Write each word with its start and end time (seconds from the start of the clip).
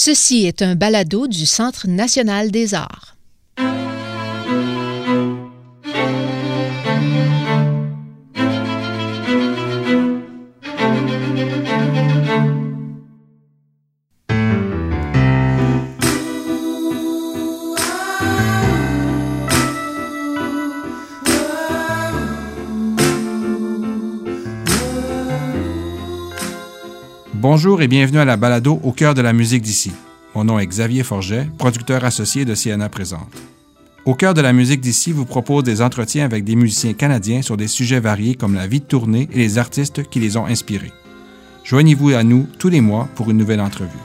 Ceci 0.00 0.46
est 0.46 0.62
un 0.62 0.76
balado 0.76 1.26
du 1.26 1.44
Centre 1.44 1.88
national 1.88 2.52
des 2.52 2.72
arts. 2.72 3.17
Bonjour 27.50 27.80
et 27.80 27.88
bienvenue 27.88 28.18
à 28.18 28.26
la 28.26 28.36
balado 28.36 28.78
Au 28.82 28.92
cœur 28.92 29.14
de 29.14 29.22
la 29.22 29.32
musique 29.32 29.62
d'ici. 29.62 29.90
Mon 30.34 30.44
nom 30.44 30.58
est 30.58 30.66
Xavier 30.66 31.02
Forget, 31.02 31.48
producteur 31.56 32.04
associé 32.04 32.44
de 32.44 32.54
Siena 32.54 32.90
Présente. 32.90 33.32
Au 34.04 34.14
cœur 34.14 34.34
de 34.34 34.42
la 34.42 34.52
musique 34.52 34.82
d'ici 34.82 35.12
vous 35.12 35.24
propose 35.24 35.64
des 35.64 35.80
entretiens 35.80 36.26
avec 36.26 36.44
des 36.44 36.56
musiciens 36.56 36.92
canadiens 36.92 37.40
sur 37.40 37.56
des 37.56 37.66
sujets 37.66 38.00
variés 38.00 38.34
comme 38.34 38.54
la 38.54 38.66
vie 38.66 38.80
de 38.80 38.84
tournée 38.84 39.30
et 39.32 39.38
les 39.38 39.56
artistes 39.56 40.02
qui 40.10 40.20
les 40.20 40.36
ont 40.36 40.44
inspirés. 40.44 40.92
Joignez-vous 41.64 42.10
à 42.10 42.22
nous 42.22 42.46
tous 42.58 42.68
les 42.68 42.82
mois 42.82 43.08
pour 43.14 43.30
une 43.30 43.38
nouvelle 43.38 43.62
entrevue. 43.62 43.96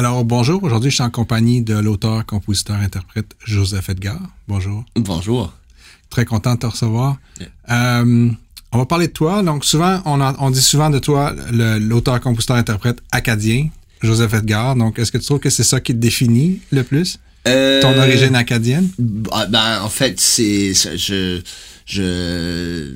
Alors, 0.00 0.24
bonjour. 0.24 0.62
Aujourd'hui, 0.62 0.88
je 0.88 0.94
suis 0.94 1.04
en 1.04 1.10
compagnie 1.10 1.60
de 1.60 1.74
l'auteur, 1.74 2.24
compositeur, 2.24 2.76
interprète 2.76 3.32
Joseph 3.44 3.90
Edgar. 3.90 4.18
Bonjour. 4.48 4.82
Bonjour. 4.96 5.52
Très 6.08 6.24
content 6.24 6.54
de 6.54 6.60
te 6.60 6.64
recevoir. 6.66 7.18
Euh, 7.70 8.30
on 8.72 8.78
va 8.78 8.86
parler 8.86 9.08
de 9.08 9.12
toi. 9.12 9.42
Donc, 9.42 9.62
souvent, 9.62 10.00
on, 10.06 10.22
a- 10.22 10.34
on 10.38 10.50
dit 10.50 10.62
souvent 10.62 10.88
de 10.88 10.98
toi 10.98 11.34
l'auteur, 11.52 12.18
compositeur, 12.22 12.56
interprète 12.56 13.02
acadien, 13.12 13.68
Joseph 14.00 14.32
Edgar. 14.32 14.74
Donc, 14.74 14.98
est-ce 14.98 15.12
que 15.12 15.18
tu 15.18 15.26
trouves 15.26 15.38
que 15.38 15.50
c'est 15.50 15.64
ça 15.64 15.80
qui 15.82 15.92
te 15.92 15.98
définit 15.98 16.60
le 16.72 16.82
plus? 16.82 17.18
Euh, 17.46 17.82
Ton 17.82 17.98
origine 17.98 18.36
acadienne? 18.36 18.88
bah, 18.98 19.48
ben, 19.50 19.82
en 19.82 19.90
fait, 19.90 20.18
c'est. 20.18 20.72
c'est- 20.72 20.96
Je. 20.96 21.42
Je. 21.84 22.94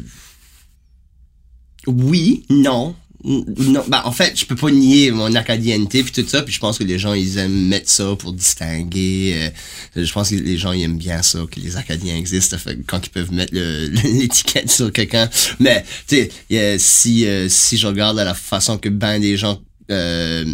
Oui, 1.87 2.47
non. 2.49 2.97
Non, 3.25 3.83
ben, 3.89 4.03
en 4.05 4.13
fait, 4.13 4.39
je 4.39 4.45
peux 4.45 4.55
pas 4.55 4.71
nier 4.71 5.11
mon 5.11 5.35
acadienneté 5.35 6.03
puis 6.03 6.13
tout 6.13 6.29
ça, 6.29 6.43
puis 6.43 6.53
je 6.53 6.61
pense 6.61 6.77
que 6.79 6.85
les 6.85 6.99
gens 6.99 7.15
ils 7.15 7.39
aiment 7.39 7.69
mettre 7.69 7.89
ça 7.91 8.15
pour 8.19 8.35
distinguer. 8.35 9.51
euh, 9.97 10.05
je 10.05 10.13
pense 10.13 10.29
que 10.29 10.35
les 10.35 10.59
gens 10.59 10.73
ils 10.73 10.83
aiment 10.83 10.99
bien 10.99 11.23
ça 11.23 11.39
que 11.51 11.59
les 11.59 11.77
Acadiens 11.79 12.17
existent, 12.17 12.59
quand 12.87 13.07
ils 13.07 13.11
peuvent 13.11 13.33
mettre 13.33 13.55
l'étiquette 14.05 14.71
sur 14.71 14.93
quelqu'un. 14.93 15.31
Mais 15.59 15.85
tu 16.07 16.29
sais, 16.51 16.57
a- 16.75 16.79
si 16.79 17.27
euh, 17.27 17.49
si 17.49 17.79
je 17.79 17.87
regarde 17.87 18.17
la 18.19 18.35
façon 18.35 18.77
que 18.77 18.91
ben 18.91 19.19
des 19.19 19.39
gens 19.39 19.61
euh, 19.91 20.45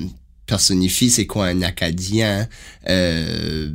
personnifient, 0.46 1.10
c'est 1.10 1.27
quoi 1.27 1.46
un 1.46 1.62
Acadien 1.62 2.48
euh, 2.88 3.70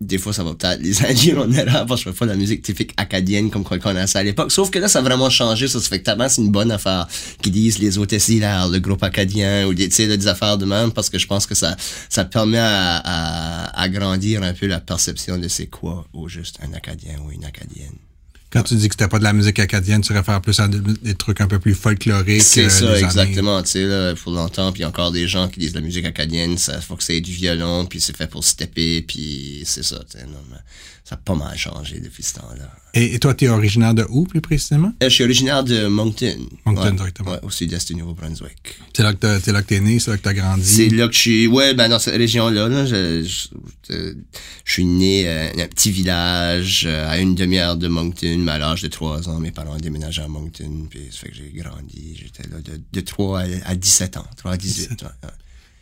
des 0.00 0.18
fois, 0.18 0.32
ça 0.32 0.42
va 0.42 0.54
peut-être 0.54 0.80
les 0.80 1.04
induire 1.10 1.38
en 1.38 1.50
erreur 1.52 1.86
parce 1.86 2.02
que 2.02 2.10
je 2.10 2.14
fais 2.14 2.18
pas 2.18 2.26
la 2.26 2.36
musique 2.36 2.62
typique 2.62 2.92
acadienne 2.96 3.50
comme 3.50 3.64
qu'on 3.64 3.78
connaissait 3.78 4.18
à 4.18 4.22
l'époque. 4.22 4.50
Sauf 4.50 4.70
que 4.70 4.78
là, 4.78 4.88
ça 4.88 4.98
a 4.98 5.02
vraiment 5.02 5.30
changé. 5.30 5.68
Ça, 5.68 5.80
fait 5.80 6.00
que 6.00 6.04
tellement 6.04 6.28
c'est 6.28 6.42
une 6.42 6.50
bonne 6.50 6.70
affaire 6.70 7.06
qu'ils 7.42 7.52
disent 7.52 7.78
les 7.78 7.98
hôtesses 7.98 8.28
hilaires, 8.28 8.68
le 8.68 8.80
groupe 8.80 9.02
acadien 9.02 9.66
ou 9.66 9.74
des, 9.74 9.88
là, 9.88 10.16
des 10.16 10.26
affaires 10.26 10.58
de 10.58 10.64
même 10.64 10.92
parce 10.92 11.10
que 11.10 11.18
je 11.18 11.26
pense 11.26 11.46
que 11.46 11.54
ça, 11.54 11.76
ça 12.08 12.24
permet 12.24 12.58
à, 12.58 12.96
à, 12.96 13.80
à 13.80 13.88
grandir 13.88 14.42
un 14.42 14.52
peu 14.52 14.66
la 14.66 14.80
perception 14.80 15.38
de 15.38 15.48
c'est 15.48 15.66
quoi 15.66 16.06
au 16.12 16.28
juste 16.28 16.58
un 16.62 16.72
acadien 16.74 17.14
ou 17.24 17.30
une 17.30 17.44
acadienne. 17.44 17.96
Quand 18.54 18.62
tu 18.62 18.76
dis 18.76 18.88
que 18.88 18.94
c'était 18.94 19.08
pas 19.08 19.18
de 19.18 19.24
la 19.24 19.32
musique 19.32 19.58
acadienne, 19.58 20.00
tu 20.00 20.12
réfères 20.12 20.40
plus 20.40 20.60
à 20.60 20.68
des, 20.68 21.14
trucs 21.16 21.40
un 21.40 21.48
peu 21.48 21.58
plus 21.58 21.74
folkloriques. 21.74 22.40
C'est 22.40 22.70
ça, 22.70 22.96
exactement. 22.96 23.60
Tu 23.64 23.70
sais, 23.70 23.84
là, 23.84 24.14
pour 24.14 24.30
longtemps, 24.30 24.70
puis 24.70 24.80
il 24.80 24.82
y 24.82 24.84
a 24.84 24.88
encore 24.88 25.10
des 25.10 25.26
gens 25.26 25.48
qui 25.48 25.58
disent 25.58 25.74
la 25.74 25.80
musique 25.80 26.04
acadienne, 26.04 26.56
ça 26.56 26.80
faut 26.80 26.94
que 26.94 27.02
c'est 27.02 27.20
du 27.20 27.32
violon, 27.32 27.84
puis 27.84 28.00
c'est 28.00 28.16
fait 28.16 28.28
pour 28.28 28.44
stepper, 28.44 29.02
puis 29.02 29.64
c'est 29.66 29.82
ça. 29.82 29.98
tu 30.08 30.18
sais, 30.18 30.24
non, 30.26 30.38
mais 30.48 30.58
ça 31.06 31.16
a 31.16 31.18
pas 31.18 31.34
mal 31.34 31.54
changé 31.58 32.00
depuis 32.00 32.22
ce 32.22 32.34
temps-là. 32.34 32.70
Et, 32.94 33.14
et 33.14 33.18
toi, 33.18 33.34
tu 33.34 33.44
es 33.44 33.48
originaire 33.48 33.92
de 33.92 34.06
où, 34.08 34.24
plus 34.24 34.40
précisément? 34.40 34.92
Euh, 35.02 35.08
Je 35.10 35.14
suis 35.14 35.24
originaire 35.24 35.62
de 35.62 35.86
Moncton. 35.86 36.34
Moncton, 36.64 36.82
Ouais, 36.82 36.92
directement. 36.92 37.32
ouais, 37.32 37.40
au 37.42 37.50
sud-est 37.50 37.88
du 37.88 37.96
Nouveau-Brunswick. 37.96 38.78
C'est 38.96 39.02
là 39.02 39.12
que 39.12 39.18
que 39.38 39.60
t'es 39.60 39.80
né, 39.80 39.98
c'est 40.00 40.10
là 40.12 40.16
que 40.16 40.22
t'as 40.22 40.32
grandi? 40.32 40.64
C'est 40.64 40.88
là 40.88 41.06
que 41.08 41.12
je 41.14 41.18
suis. 41.18 41.46
Ouais, 41.46 41.74
ben 41.74 41.88
dans 41.90 41.98
cette 41.98 42.16
région-là, 42.16 42.68
là, 42.68 42.86
je, 42.86 43.22
je, 43.22 43.48
je- 43.92 44.14
je 44.64 44.72
suis 44.72 44.84
né 44.86 45.28
euh, 45.28 45.52
dans 45.54 45.62
un 45.64 45.68
petit 45.68 45.90
village 45.90 46.84
euh, 46.86 47.10
à 47.10 47.18
une 47.18 47.34
demi-heure 47.34 47.76
de 47.76 47.88
Moncton, 47.88 48.38
mais 48.38 48.52
à 48.52 48.58
l'âge 48.58 48.80
de 48.80 48.88
3 48.88 49.28
ans, 49.28 49.40
mes 49.40 49.50
parents 49.50 49.74
ont 49.74 49.78
déménagé 49.78 50.22
à 50.22 50.28
Moncton, 50.28 50.86
puis 50.88 51.08
ça 51.10 51.18
fait 51.18 51.28
que 51.30 51.34
j'ai 51.36 51.52
grandi. 51.54 52.16
J'étais 52.18 52.48
là 52.48 52.60
de, 52.62 52.80
de 52.92 53.00
3 53.00 53.40
à, 53.40 53.44
à 53.66 53.74
17 53.74 54.16
ans, 54.16 54.26
3 54.38 54.52
à 54.52 54.56
18. 54.56 55.02
ouais, 55.02 55.08
ouais. 55.22 55.28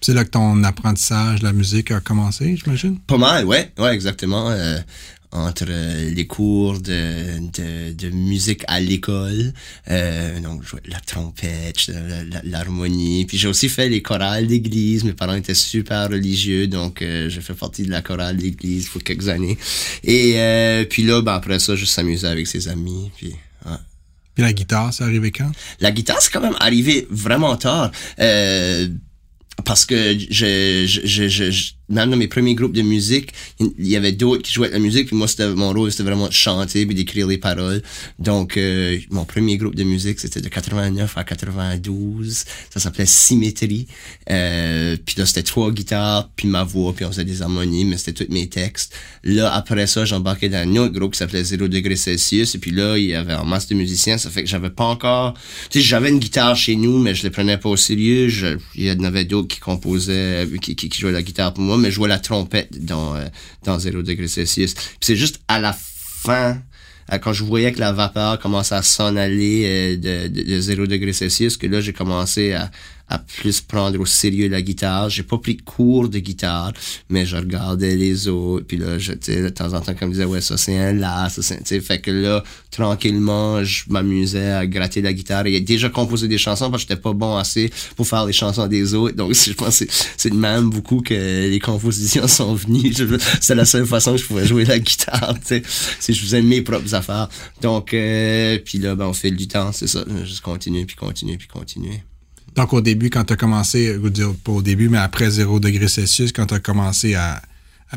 C'est 0.04 0.14
là 0.14 0.24
que 0.24 0.30
ton 0.30 0.64
apprentissage 0.64 1.40
de 1.40 1.44
la 1.44 1.52
musique 1.52 1.92
a 1.92 2.00
commencé, 2.00 2.56
j'imagine? 2.56 2.98
Pas 3.06 3.18
mal, 3.18 3.44
ouais, 3.44 3.70
ouais, 3.78 3.94
exactement. 3.94 4.50
euh, 4.50 4.78
entre 5.30 5.64
les 5.64 6.26
cours 6.26 6.78
de, 6.80 7.38
de, 7.38 7.92
de 7.92 8.10
musique 8.10 8.64
à 8.68 8.80
l'école, 8.80 9.54
euh, 9.90 10.40
donc 10.40 10.62
je 10.62 10.68
jouais 10.68 10.82
la 10.86 11.00
trompette, 11.00 11.90
l'harmonie, 12.44 13.24
puis 13.24 13.38
j'ai 13.38 13.48
aussi 13.48 13.70
fait 13.70 13.88
les 13.88 14.02
chorales 14.02 14.46
d'église. 14.46 15.04
Mes 15.04 15.14
parents 15.14 15.34
étaient 15.34 15.54
super 15.54 16.10
religieux, 16.10 16.66
donc 16.66 17.00
euh, 17.00 17.30
j'ai 17.30 17.40
fait 17.40 17.54
partie 17.54 17.84
de 17.84 17.90
la 17.90 18.02
chorale 18.02 18.36
d'église 18.36 18.88
pour 18.88 19.02
quelques 19.02 19.28
années. 19.28 19.56
Et 20.04 20.34
euh, 20.36 20.84
puis 20.84 21.02
là, 21.02 21.22
ben, 21.22 21.32
après 21.32 21.58
ça, 21.60 21.76
je 21.76 21.86
s'amusais 21.86 22.28
avec 22.28 22.46
ses 22.46 22.68
amis, 22.68 23.10
puis 23.16 23.34
ouais. 23.64 23.76
Puis 24.34 24.42
la 24.42 24.52
guitare, 24.52 24.92
c'est 24.92 25.04
arrivé 25.04 25.30
quand? 25.30 25.50
La 25.80 25.92
guitare, 25.92 26.20
c'est 26.20 26.32
quand 26.32 26.40
même 26.40 26.56
arrivé 26.60 27.06
vraiment 27.10 27.56
tard. 27.56 27.90
Euh, 28.18 28.88
parce 29.64 29.84
que 29.84 30.18
je, 30.18 30.84
je, 30.86 31.28
je, 31.28 31.50
je, 31.50 31.72
même 31.92 32.10
dans 32.10 32.16
mes 32.16 32.28
premiers 32.28 32.54
groupes 32.54 32.72
de 32.72 32.82
musique, 32.82 33.32
il 33.60 33.86
y 33.86 33.96
avait 33.96 34.12
d'autres 34.12 34.42
qui 34.42 34.52
jouaient 34.52 34.68
de 34.68 34.72
la 34.72 34.78
musique, 34.78 35.06
puis 35.08 35.16
moi, 35.16 35.28
c'était, 35.28 35.48
mon 35.50 35.72
rôle, 35.72 35.90
c'était 35.90 36.02
vraiment 36.02 36.28
de 36.28 36.32
chanter 36.32 36.86
puis 36.86 36.94
d'écrire 36.94 37.26
les 37.26 37.38
paroles. 37.38 37.82
Donc, 38.18 38.56
euh, 38.56 38.98
mon 39.10 39.24
premier 39.24 39.56
groupe 39.56 39.74
de 39.74 39.84
musique, 39.84 40.18
c'était 40.18 40.40
de 40.40 40.48
89 40.48 41.16
à 41.16 41.24
92. 41.24 42.44
Ça 42.70 42.80
s'appelait 42.80 43.06
Symétrie. 43.06 43.86
Euh, 44.30 44.96
puis 45.04 45.16
là, 45.18 45.26
c'était 45.26 45.42
trois 45.42 45.70
guitares, 45.70 46.30
puis 46.34 46.48
ma 46.48 46.64
voix, 46.64 46.94
puis 46.94 47.04
on 47.04 47.10
faisait 47.10 47.24
des 47.24 47.42
harmonies, 47.42 47.84
mais 47.84 47.98
c'était 47.98 48.24
tous 48.24 48.32
mes 48.32 48.48
textes. 48.48 48.94
Là, 49.22 49.52
après 49.52 49.86
ça, 49.86 50.04
j'embarquais 50.04 50.48
dans 50.48 50.58
un 50.58 50.76
autre 50.76 50.94
groupe 50.94 51.12
qui 51.12 51.18
s'appelait 51.18 51.44
0 51.44 51.68
degré 51.68 51.96
Celsius, 51.96 52.54
et 52.54 52.58
puis 52.58 52.70
là, 52.70 52.96
il 52.96 53.06
y 53.06 53.14
avait 53.14 53.34
un 53.34 53.44
masse 53.44 53.68
de 53.68 53.74
musiciens, 53.74 54.18
ça 54.18 54.30
fait 54.30 54.42
que 54.42 54.48
j'avais 54.48 54.70
pas 54.70 54.84
encore... 54.84 55.34
Tu 55.70 55.80
sais, 55.80 55.84
j'avais 55.84 56.08
une 56.08 56.18
guitare 56.18 56.56
chez 56.56 56.76
nous, 56.76 56.98
mais 56.98 57.14
je 57.14 57.22
les 57.22 57.30
prenais 57.30 57.58
pas 57.58 57.68
au 57.68 57.76
sérieux. 57.76 58.28
Il 58.74 58.84
y 58.84 58.90
en 58.90 59.04
avait 59.04 59.24
d'autres 59.24 59.48
qui 59.48 59.60
composaient, 59.60 60.48
qui, 60.60 60.74
qui 60.74 61.00
jouaient 61.00 61.12
la 61.12 61.22
guitare 61.22 61.52
pour 61.52 61.62
moi, 61.62 61.76
mais 61.82 61.90
je 61.90 61.96
jouais 61.96 62.08
la 62.08 62.18
trompette 62.18 62.84
dans, 62.84 63.16
euh, 63.16 63.24
dans 63.64 63.78
0 63.78 64.02
degré 64.02 64.28
Celsius. 64.28 64.74
C'est 65.00 65.16
juste 65.16 65.40
à 65.48 65.60
la 65.60 65.76
fin, 65.76 66.58
quand 67.20 67.32
je 67.32 67.44
voyais 67.44 67.72
que 67.72 67.80
la 67.80 67.92
vapeur 67.92 68.38
commençait 68.38 68.74
à 68.74 68.82
s'en 68.82 69.16
aller 69.16 69.64
euh, 69.66 70.28
de, 70.28 70.28
de, 70.28 70.42
de 70.42 70.60
0 70.60 70.86
degré 70.86 71.12
Celsius, 71.12 71.56
que 71.56 71.66
là, 71.66 71.80
j'ai 71.80 71.92
commencé 71.92 72.52
à, 72.52 72.70
à 73.08 73.18
plus 73.18 73.60
prendre 73.60 73.98
au 74.00 74.06
sérieux 74.06 74.48
la 74.48 74.62
guitare. 74.62 75.10
J'ai 75.10 75.22
pas 75.22 75.38
pris 75.38 75.56
cours 75.58 76.08
de 76.08 76.18
guitare, 76.18 76.72
mais 77.10 77.26
je 77.26 77.36
regardais 77.36 77.96
les 77.96 78.28
autres, 78.28 78.66
puis 78.66 78.76
là, 78.78 78.98
je, 78.98 79.12
de 79.12 79.48
temps 79.50 79.74
en 79.74 79.80
temps, 79.80 79.94
comme 79.94 80.08
je 80.10 80.14
disais, 80.14 80.24
ouais, 80.24 80.40
ça 80.40 80.56
c'est 80.56 80.78
un 80.78 80.92
la, 80.92 81.28
ça 81.28 81.42
c'est, 81.42 81.80
fait 81.80 82.00
que 82.00 82.10
là, 82.10 82.42
tranquillement, 82.70 83.62
je 83.64 83.84
m'amusais 83.88 84.50
à 84.52 84.66
gratter 84.66 85.02
la 85.02 85.12
guitare 85.12 85.46
et 85.46 85.60
déjà 85.60 85.88
composé 85.88 86.28
des 86.28 86.38
chansons 86.38 86.70
parce 86.70 86.84
que 86.84 86.88
j'étais 86.90 87.00
pas 87.00 87.12
bon 87.12 87.36
assez 87.36 87.70
pour 87.96 88.06
faire 88.06 88.24
les 88.26 88.32
chansons 88.32 88.66
des 88.66 88.94
autres. 88.94 89.16
Donc, 89.16 89.34
je 89.46 89.52
pense 89.52 89.80
que 89.80 89.84
c'est- 90.16 90.30
de 90.30 90.36
même 90.36 90.70
beaucoup 90.70 91.00
que 91.00 91.12
les 91.48 91.58
compositions 91.58 92.26
sont 92.28 92.54
venues. 92.54 92.92
Je- 92.96 93.04
C'est 93.40 93.54
la 93.54 93.64
seule 93.66 93.86
façon 93.86 94.12
que 94.12 94.18
je 94.18 94.24
pouvais 94.26 94.46
jouer 94.46 94.64
la 94.64 94.78
guitare, 94.78 95.34
tu 95.46 95.60
que 95.60 95.68
je 96.12 96.20
faisais 96.20 96.42
mes 96.42 96.62
propres 96.62 96.94
affaires. 96.94 97.28
Donc, 97.60 97.92
euh, 97.94 98.58
puis 98.64 98.78
là, 98.78 98.94
ben, 98.94 99.06
on 99.06 99.12
fait 99.12 99.30
du 99.30 99.46
temps, 99.48 99.72
c'est 99.72 99.86
ça. 99.86 100.04
Juste 100.24 100.40
continuer, 100.40 100.84
puis 100.86 100.96
continuer, 100.96 101.36
puis 101.36 101.48
continuer. 101.48 102.02
Donc, 102.54 102.72
au 102.72 102.80
début, 102.80 103.10
quand 103.10 103.24
tu 103.24 103.32
as 103.32 103.36
commencé, 103.36 103.98
je 104.02 104.08
dire, 104.08 104.34
pas 104.44 104.52
au 104.52 104.62
début, 104.62 104.88
mais 104.88 104.98
après 104.98 105.30
0 105.30 105.60
degré 105.60 105.88
Celsius, 105.88 106.32
quand 106.32 106.46
tu 106.46 106.54
as 106.54 106.60
commencé 106.60 107.14
à, 107.14 107.40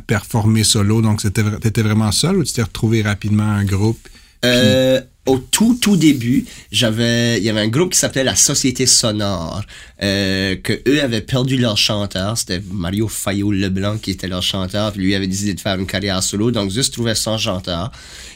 performer 0.07 0.65
solo, 0.65 1.01
donc 1.01 1.21
t'étais 1.21 1.81
vraiment 1.81 2.11
seul 2.11 2.35
ou 2.35 2.43
tu 2.43 2.51
t'es 2.51 2.61
retrouvé 2.61 3.01
rapidement 3.01 3.45
un 3.45 3.63
groupe? 3.63 4.09
Euh, 4.43 4.99
au 5.25 5.39
tout 5.39 5.77
tout 5.81 5.97
début, 5.97 6.45
j'avais 6.71 7.37
il 7.37 7.43
y 7.43 7.49
avait 7.49 7.61
un 7.61 7.67
groupe 7.67 7.93
qui 7.93 7.99
s'appelait 7.99 8.23
la 8.23 8.35
Société 8.35 8.85
Sonore 8.85 9.63
euh, 10.03 10.55
que 10.55 10.73
eux 10.87 11.01
avaient 11.01 11.21
perdu 11.21 11.57
leur 11.57 11.77
chanteur, 11.77 12.37
c'était 12.37 12.61
Mario 12.71 13.07
Fayot 13.07 13.51
Leblanc 13.51 13.97
qui 13.97 14.11
était 14.11 14.27
leur 14.27 14.43
chanteur, 14.43 14.91
puis 14.91 15.01
lui 15.01 15.15
avait 15.15 15.27
décidé 15.27 15.53
de 15.53 15.59
faire 15.59 15.79
une 15.79 15.87
carrière 15.87 16.21
solo, 16.21 16.51
donc 16.51 16.69
juste 16.69 16.93
trouvait 16.93 17.15
son 17.15 17.37
chanteur. 17.37 17.91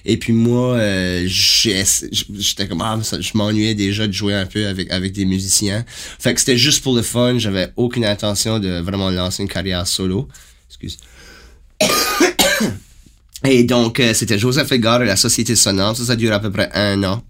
Et 0.06 0.18
puis 0.18 0.34
moi 0.34 0.76
euh, 0.76 1.26
j'étais 1.28 2.68
comme 2.68 2.82
ah, 2.82 3.00
je 3.20 3.32
m'ennuyais 3.36 3.76
déjà 3.76 4.08
de 4.08 4.14
jouer 4.14 4.34
un 4.34 4.46
peu 4.46 4.68
avec 4.68 4.92
avec 4.92 5.12
des 5.12 5.26
musiciens. 5.26 5.86
Fait 5.88 6.34
que 6.34 6.40
c'était 6.40 6.58
juste 6.58 6.82
pour 6.82 6.96
le 6.96 7.04
fun, 7.04 7.38
j'avais 7.38 7.70
aucune 7.76 8.06
intention 8.06 8.60
de 8.60 8.80
vraiment 8.80 9.12
lancer 9.12 9.44
une 9.44 9.50
carrière 9.50 9.86
solo. 9.86 10.28
Excuse. 10.70 10.98
Et 13.46 13.64
donc, 13.64 14.00
euh, 14.00 14.14
c'était 14.14 14.38
Joseph 14.38 14.72
Edgar 14.72 15.02
et 15.02 15.06
la 15.06 15.16
Société 15.16 15.56
Sonore. 15.56 15.96
Ça, 15.96 16.04
ça 16.04 16.16
dure 16.16 16.34
à 16.34 16.40
peu 16.40 16.52
près 16.52 16.70
un 16.74 17.04
an. 17.04 17.24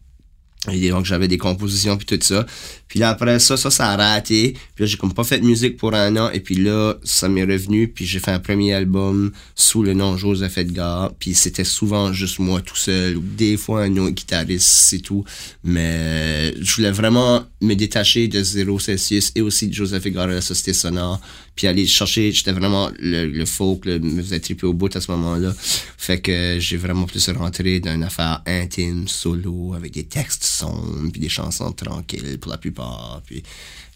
Et 0.70 0.90
donc, 0.90 1.06
j'avais 1.06 1.30
des 1.30 1.38
compositions 1.38 1.96
puis 1.96 2.06
tout 2.06 2.20
ça. 2.22 2.46
Puis 2.90 3.00
là, 3.00 3.10
après 3.10 3.40
ça, 3.40 3.56
ça, 3.56 3.70
a 3.92 3.96
raté. 3.96 4.58
Puis 4.76 4.84
là, 4.84 4.88
j'ai 4.88 4.98
comme 4.98 5.14
pas 5.14 5.24
fait 5.24 5.40
de 5.40 5.46
musique 5.46 5.78
pour 5.78 5.94
un 5.94 6.18
an. 6.18 6.30
Et 6.32 6.42
puis 6.42 6.56
là, 6.56 6.96
ça 7.04 7.30
m'est 7.30 7.44
revenu. 7.44 7.88
Puis 7.88 8.06
j'ai 8.06 8.20
fait 8.20 8.32
un 8.32 8.40
premier 8.40 8.74
album 8.74 9.32
sous 9.56 9.84
le 9.84 9.94
nom 9.94 10.18
Joseph 10.18 10.58
Edgar. 10.58 11.14
Puis 11.18 11.34
c'était 11.34 11.64
souvent 11.64 12.12
juste 12.12 12.40
moi 12.40 12.62
tout 12.62 12.76
seul. 12.76 13.16
Ou 13.16 13.22
des 13.22 13.56
fois 13.56 13.84
un 13.84 13.96
autre 13.98 14.16
guitariste, 14.16 14.68
c'est 14.68 15.00
tout. 15.00 15.24
Mais 15.64 16.54
je 16.60 16.76
voulais 16.76 16.92
vraiment 16.92 17.46
me 17.62 17.76
détacher 17.76 18.28
de 18.28 18.44
Zéro 18.44 18.80
Celsius 18.80 19.32
et 19.36 19.42
aussi 19.42 19.68
de 19.68 19.74
Joseph 19.74 20.06
Edgar 20.06 20.30
et 20.30 20.34
la 20.34 20.42
Société 20.42 20.74
Sonore. 20.74 21.22
Puis 21.60 21.68
aller 21.68 21.86
chercher, 21.86 22.32
j'étais 22.32 22.54
vraiment 22.54 22.90
le, 23.00 23.26
le 23.26 23.46
folk, 23.46 23.84
le, 23.84 24.00
me 24.00 24.22
faisait 24.22 24.40
triper 24.40 24.66
au 24.66 24.74
bout 24.74 24.96
à 24.96 25.02
ce 25.02 25.12
moment-là. 25.12 25.54
Fait 25.60 26.22
que 26.22 26.56
j'ai 26.58 26.78
vraiment 26.78 27.06
plus 27.06 27.28
rentré 27.32 27.82
dans 27.82 27.94
une 27.94 28.04
affaire 28.04 28.42
intime, 28.46 29.10
solo, 29.10 29.74
avec 29.74 29.92
des 29.92 30.06
textes 30.06 30.46
sombres, 30.46 31.12
puis 31.12 31.20
des 31.20 31.28
chansons 31.28 31.74
tranquilles 31.74 32.38
pour 32.40 32.50
la 32.50 32.58
plupart. 32.58 33.22
Puis 33.26 33.44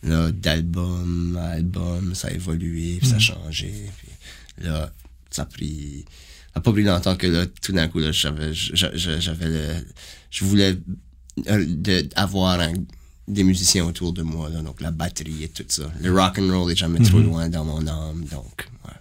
là, 0.04 0.30
d'album 0.34 1.40
à 1.42 1.52
album, 1.52 2.14
ça 2.16 2.28
a 2.28 2.32
évolué, 2.32 2.98
puis 3.00 3.08
ça 3.08 3.16
a 3.16 3.20
changé. 3.20 3.72
Puis 3.98 4.66
là, 4.66 4.92
ça 5.32 5.44
a 5.44 5.46
pris... 5.46 6.04
Ça 6.54 6.60
a 6.60 6.60
pas 6.60 6.74
pris 6.74 6.84
longtemps 6.84 7.16
que 7.16 7.28
là, 7.28 7.46
tout 7.62 7.72
d'un 7.72 7.88
coup, 7.88 8.00
là, 8.00 8.12
j'avais, 8.12 8.54
j'avais, 8.54 9.22
j'avais 9.22 9.48
le... 9.48 9.76
Je 10.32 10.44
voulais 10.44 10.76
euh, 11.48 11.66
de, 11.66 12.10
avoir 12.18 12.60
un, 12.60 12.74
des 13.28 13.44
musiciens 13.44 13.86
autour 13.86 14.12
de 14.14 14.22
moi, 14.22 14.50
là, 14.50 14.62
donc 14.62 14.82
la 14.82 14.92
batterie 14.92 15.44
et 15.44 15.48
tout 15.48 15.64
ça. 15.68 15.84
Le 16.02 16.12
rock 16.14 16.38
and 16.40 16.52
roll 16.52 16.72
est 16.72 16.76
jamais 16.76 17.00
trop 17.00 17.20
loin 17.20 17.48
dans 17.50 17.64
mon 17.64 17.86
âme, 17.88 18.26
donc 18.32 18.68
ouais. 18.86 18.92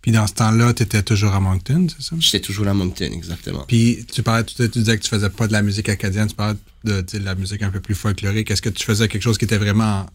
Puis 0.00 0.12
dans 0.12 0.26
ce 0.28 0.34
temps-là, 0.34 0.72
tu 0.74 0.84
étais 0.84 1.02
toujours 1.02 1.32
à 1.34 1.40
Moncton, 1.40 1.86
c'est 1.88 2.02
ça? 2.04 2.16
J'étais 2.20 2.40
toujours 2.40 2.68
à 2.68 2.74
Moncton, 2.74 3.10
exactement. 3.12 3.64
Puis 3.66 4.06
tu 4.12 4.22
parlais, 4.22 4.44
tu, 4.44 4.54
tu 4.54 4.78
disais 4.78 4.96
que 4.96 5.02
tu 5.02 5.08
faisais 5.10 5.28
pas 5.30 5.48
de 5.48 5.52
la 5.52 5.62
musique 5.62 5.88
acadienne, 5.88 6.28
tu 6.28 6.34
parlais 6.36 6.56
de, 6.84 7.00
de 7.00 7.18
la 7.18 7.34
musique 7.34 7.62
un 7.62 7.70
peu 7.70 7.80
plus 7.80 7.96
folklorique. 7.96 8.50
Est-ce 8.50 8.62
que 8.62 8.68
tu 8.70 8.84
faisais 8.84 9.08
quelque 9.08 9.22
chose 9.22 9.38
qui 9.38 9.44
était 9.44 9.58
vraiment 9.58 10.02
en 10.02 10.06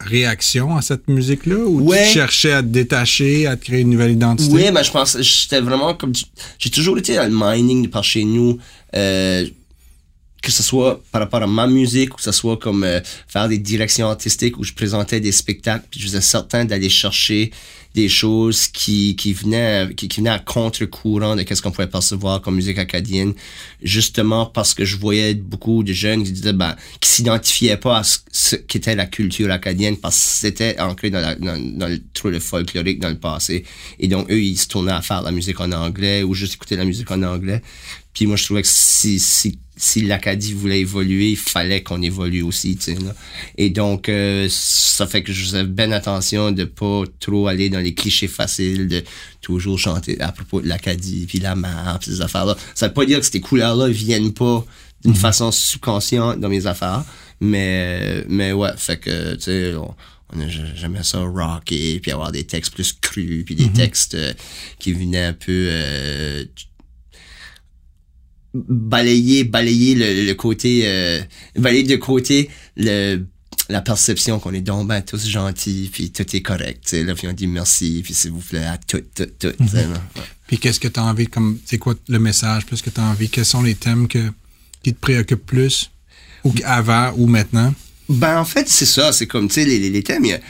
réaction 0.00 0.76
à 0.76 0.82
cette 0.82 1.08
musique-là 1.08 1.56
ou 1.56 1.88
Ouais. 1.88 2.04
tu 2.06 2.12
cherchais 2.14 2.52
à 2.52 2.62
te 2.62 2.68
détacher, 2.68 3.46
à 3.46 3.56
te 3.56 3.64
créer 3.64 3.80
une 3.80 3.90
nouvelle 3.90 4.12
identité? 4.12 4.52
Oui, 4.52 4.64
mais 4.72 4.84
je 4.84 4.90
pense, 4.90 5.16
j'étais 5.20 5.60
vraiment 5.60 5.94
comme, 5.94 6.12
j'ai 6.58 6.70
toujours 6.70 6.98
été 6.98 7.16
dans 7.16 7.26
le 7.30 7.34
mining 7.56 7.88
par 7.88 8.04
chez 8.04 8.24
nous, 8.24 8.58
euh, 8.94 9.48
que 10.44 10.52
ce 10.52 10.62
soit 10.62 11.02
par 11.10 11.22
rapport 11.22 11.42
à 11.42 11.46
ma 11.46 11.66
musique 11.66 12.12
ou 12.12 12.16
que 12.18 12.22
ce 12.22 12.30
soit 12.30 12.58
comme 12.58 12.84
euh, 12.84 13.00
faire 13.26 13.48
des 13.48 13.56
directions 13.56 14.08
artistiques 14.08 14.58
où 14.58 14.62
je 14.62 14.74
présentais 14.74 15.18
des 15.18 15.32
spectacles, 15.32 15.86
je 15.96 16.02
faisais 16.02 16.20
certain 16.20 16.66
d'aller 16.66 16.90
chercher 16.90 17.50
des 17.94 18.10
choses 18.10 18.66
qui, 18.66 19.16
qui 19.16 19.32
venaient 19.32 19.88
qui, 19.96 20.08
qui 20.08 20.18
venaient 20.18 20.30
à 20.30 20.38
contre-courant 20.38 21.34
de 21.34 21.42
qu'est-ce 21.44 21.62
qu'on 21.62 21.70
pouvait 21.70 21.86
percevoir 21.86 22.42
comme 22.42 22.56
musique 22.56 22.78
acadienne 22.78 23.32
justement 23.82 24.44
parce 24.44 24.74
que 24.74 24.84
je 24.84 24.96
voyais 24.96 25.32
beaucoup 25.32 25.82
de 25.82 25.94
jeunes 25.94 26.24
qui 26.24 26.32
disaient 26.32 26.52
ben 26.52 26.76
qui 27.00 27.08
s'identifiaient 27.08 27.78
pas 27.78 27.98
à 27.98 28.02
ce, 28.04 28.18
ce 28.30 28.56
qu'était 28.56 28.96
la 28.96 29.06
culture 29.06 29.50
acadienne 29.50 29.96
parce 29.96 30.16
que 30.16 30.28
c'était 30.46 30.78
ancré 30.78 31.08
dans, 31.08 31.20
la, 31.20 31.36
dans, 31.36 31.58
dans 31.78 31.88
le, 31.88 32.02
trop 32.12 32.28
le 32.28 32.40
folklorique 32.40 33.00
dans 33.00 33.10
le 33.10 33.18
passé. 33.18 33.64
Et 33.98 34.08
donc 34.08 34.30
eux 34.30 34.42
ils 34.42 34.58
se 34.58 34.68
tournaient 34.68 34.92
à 34.92 35.00
faire 35.00 35.22
la 35.22 35.30
musique 35.30 35.60
en 35.60 35.72
anglais 35.72 36.22
ou 36.22 36.34
juste 36.34 36.54
écouter 36.54 36.76
la 36.76 36.84
musique 36.84 37.10
en 37.10 37.22
anglais. 37.22 37.62
Puis 38.12 38.26
moi 38.26 38.36
je 38.36 38.44
trouvais 38.44 38.62
que 38.62 38.68
si 38.68 39.18
si 39.18 39.58
si 39.76 40.02
l'Acadie 40.02 40.52
voulait 40.52 40.80
évoluer, 40.80 41.30
il 41.30 41.36
fallait 41.36 41.82
qu'on 41.82 42.00
évolue 42.00 42.42
aussi, 42.42 42.76
tu 42.76 42.82
sais, 42.82 42.94
là. 42.94 43.14
Et 43.58 43.70
donc, 43.70 44.08
euh, 44.08 44.46
ça 44.48 45.06
fait 45.06 45.22
que 45.24 45.32
je 45.32 45.44
faisais 45.44 45.64
bien 45.64 45.90
attention 45.90 46.52
de 46.52 46.64
pas 46.64 47.02
trop 47.18 47.48
aller 47.48 47.70
dans 47.70 47.80
les 47.80 47.92
clichés 47.94 48.28
faciles, 48.28 48.86
de 48.86 49.02
toujours 49.40 49.78
chanter 49.78 50.20
à 50.20 50.30
propos 50.30 50.60
de 50.60 50.68
l'Acadie, 50.68 51.26
puis 51.26 51.40
la 51.40 51.54
puis 52.00 52.12
ces 52.12 52.20
affaires-là. 52.20 52.56
Ça 52.74 52.86
veut 52.86 52.94
pas 52.94 53.04
dire 53.04 53.18
que 53.18 53.26
ces 53.26 53.40
couleurs-là 53.40 53.88
viennent 53.88 54.32
pas 54.32 54.64
d'une 55.04 55.14
façon 55.14 55.50
subconsciente 55.50 56.38
dans 56.40 56.48
mes 56.48 56.66
affaires, 56.66 57.04
mais, 57.40 58.24
mais 58.28 58.52
ouais, 58.52 58.70
fait 58.76 58.98
que, 58.98 59.34
tu 59.34 59.40
sais, 59.42 59.74
on, 59.74 59.94
on 60.32 60.40
a- 60.40 60.48
j'aimais 60.48 61.02
ça 61.02 61.18
rocker, 61.18 61.98
puis 62.00 62.12
avoir 62.12 62.30
des 62.32 62.44
textes 62.44 62.72
plus 62.72 62.92
crus, 62.92 63.44
puis 63.44 63.54
des 63.56 63.68
textes 63.70 64.14
euh, 64.14 64.32
qui 64.78 64.92
venaient 64.92 65.24
un 65.24 65.32
peu... 65.32 65.66
euh, 65.70 66.44
balayer 68.54 69.44
balayer 69.44 69.94
le, 69.94 70.26
le 70.26 70.34
côté 70.34 70.82
euh, 70.84 71.20
balayer 71.56 71.82
de 71.84 71.96
côté 71.96 72.48
le 72.76 73.24
la 73.70 73.80
perception 73.80 74.38
qu'on 74.40 74.52
est 74.52 74.60
donc 74.60 74.88
ben 74.88 75.00
tous 75.00 75.26
gentils 75.28 75.88
puis 75.92 76.10
tout 76.10 76.24
est 76.36 76.40
correct 76.42 76.80
tu 76.84 76.90
sais 76.90 77.04
là 77.04 77.14
puis 77.14 77.26
on 77.28 77.32
dit 77.32 77.46
merci 77.46 78.00
puis 78.04 78.14
s'il 78.14 78.30
vous 78.30 78.40
plaît 78.40 78.64
à 78.64 78.76
tout 78.78 79.02
tout 79.14 79.26
tout 79.38 79.52
tu 79.58 79.68
sais, 79.68 79.82
là. 79.82 79.88
Ouais. 80.16 80.22
Puis 80.46 80.58
qu'est-ce 80.58 80.78
que 80.78 80.88
tu 80.88 81.00
as 81.00 81.04
envie, 81.04 81.26
comme 81.26 81.58
c'est 81.64 81.78
quoi 81.78 81.94
le 82.06 82.18
message, 82.18 82.66
plus 82.66 82.82
que 82.82 82.90
tu 82.90 83.00
as 83.00 83.04
envie? 83.04 83.30
Quels 83.30 83.46
sont 83.46 83.62
les 83.62 83.74
thèmes 83.74 84.06
que, 84.06 84.18
qui 84.82 84.92
te 84.92 85.00
préoccupent 85.00 85.46
plus? 85.46 85.90
Ou 86.44 86.52
avant 86.64 87.14
ou 87.16 87.26
maintenant? 87.26 87.74
Ben, 88.10 88.38
en 88.38 88.44
fait, 88.44 88.68
c'est 88.68 88.84
ça. 88.84 89.10
C'est 89.12 89.26
comme, 89.26 89.48
tu 89.48 89.54
sais, 89.54 89.64
les, 89.64 89.78
les, 89.78 89.88
les 89.88 90.02
thèmes, 90.02 90.22
il 90.26 90.32
y 90.32 90.34
a- 90.34 90.40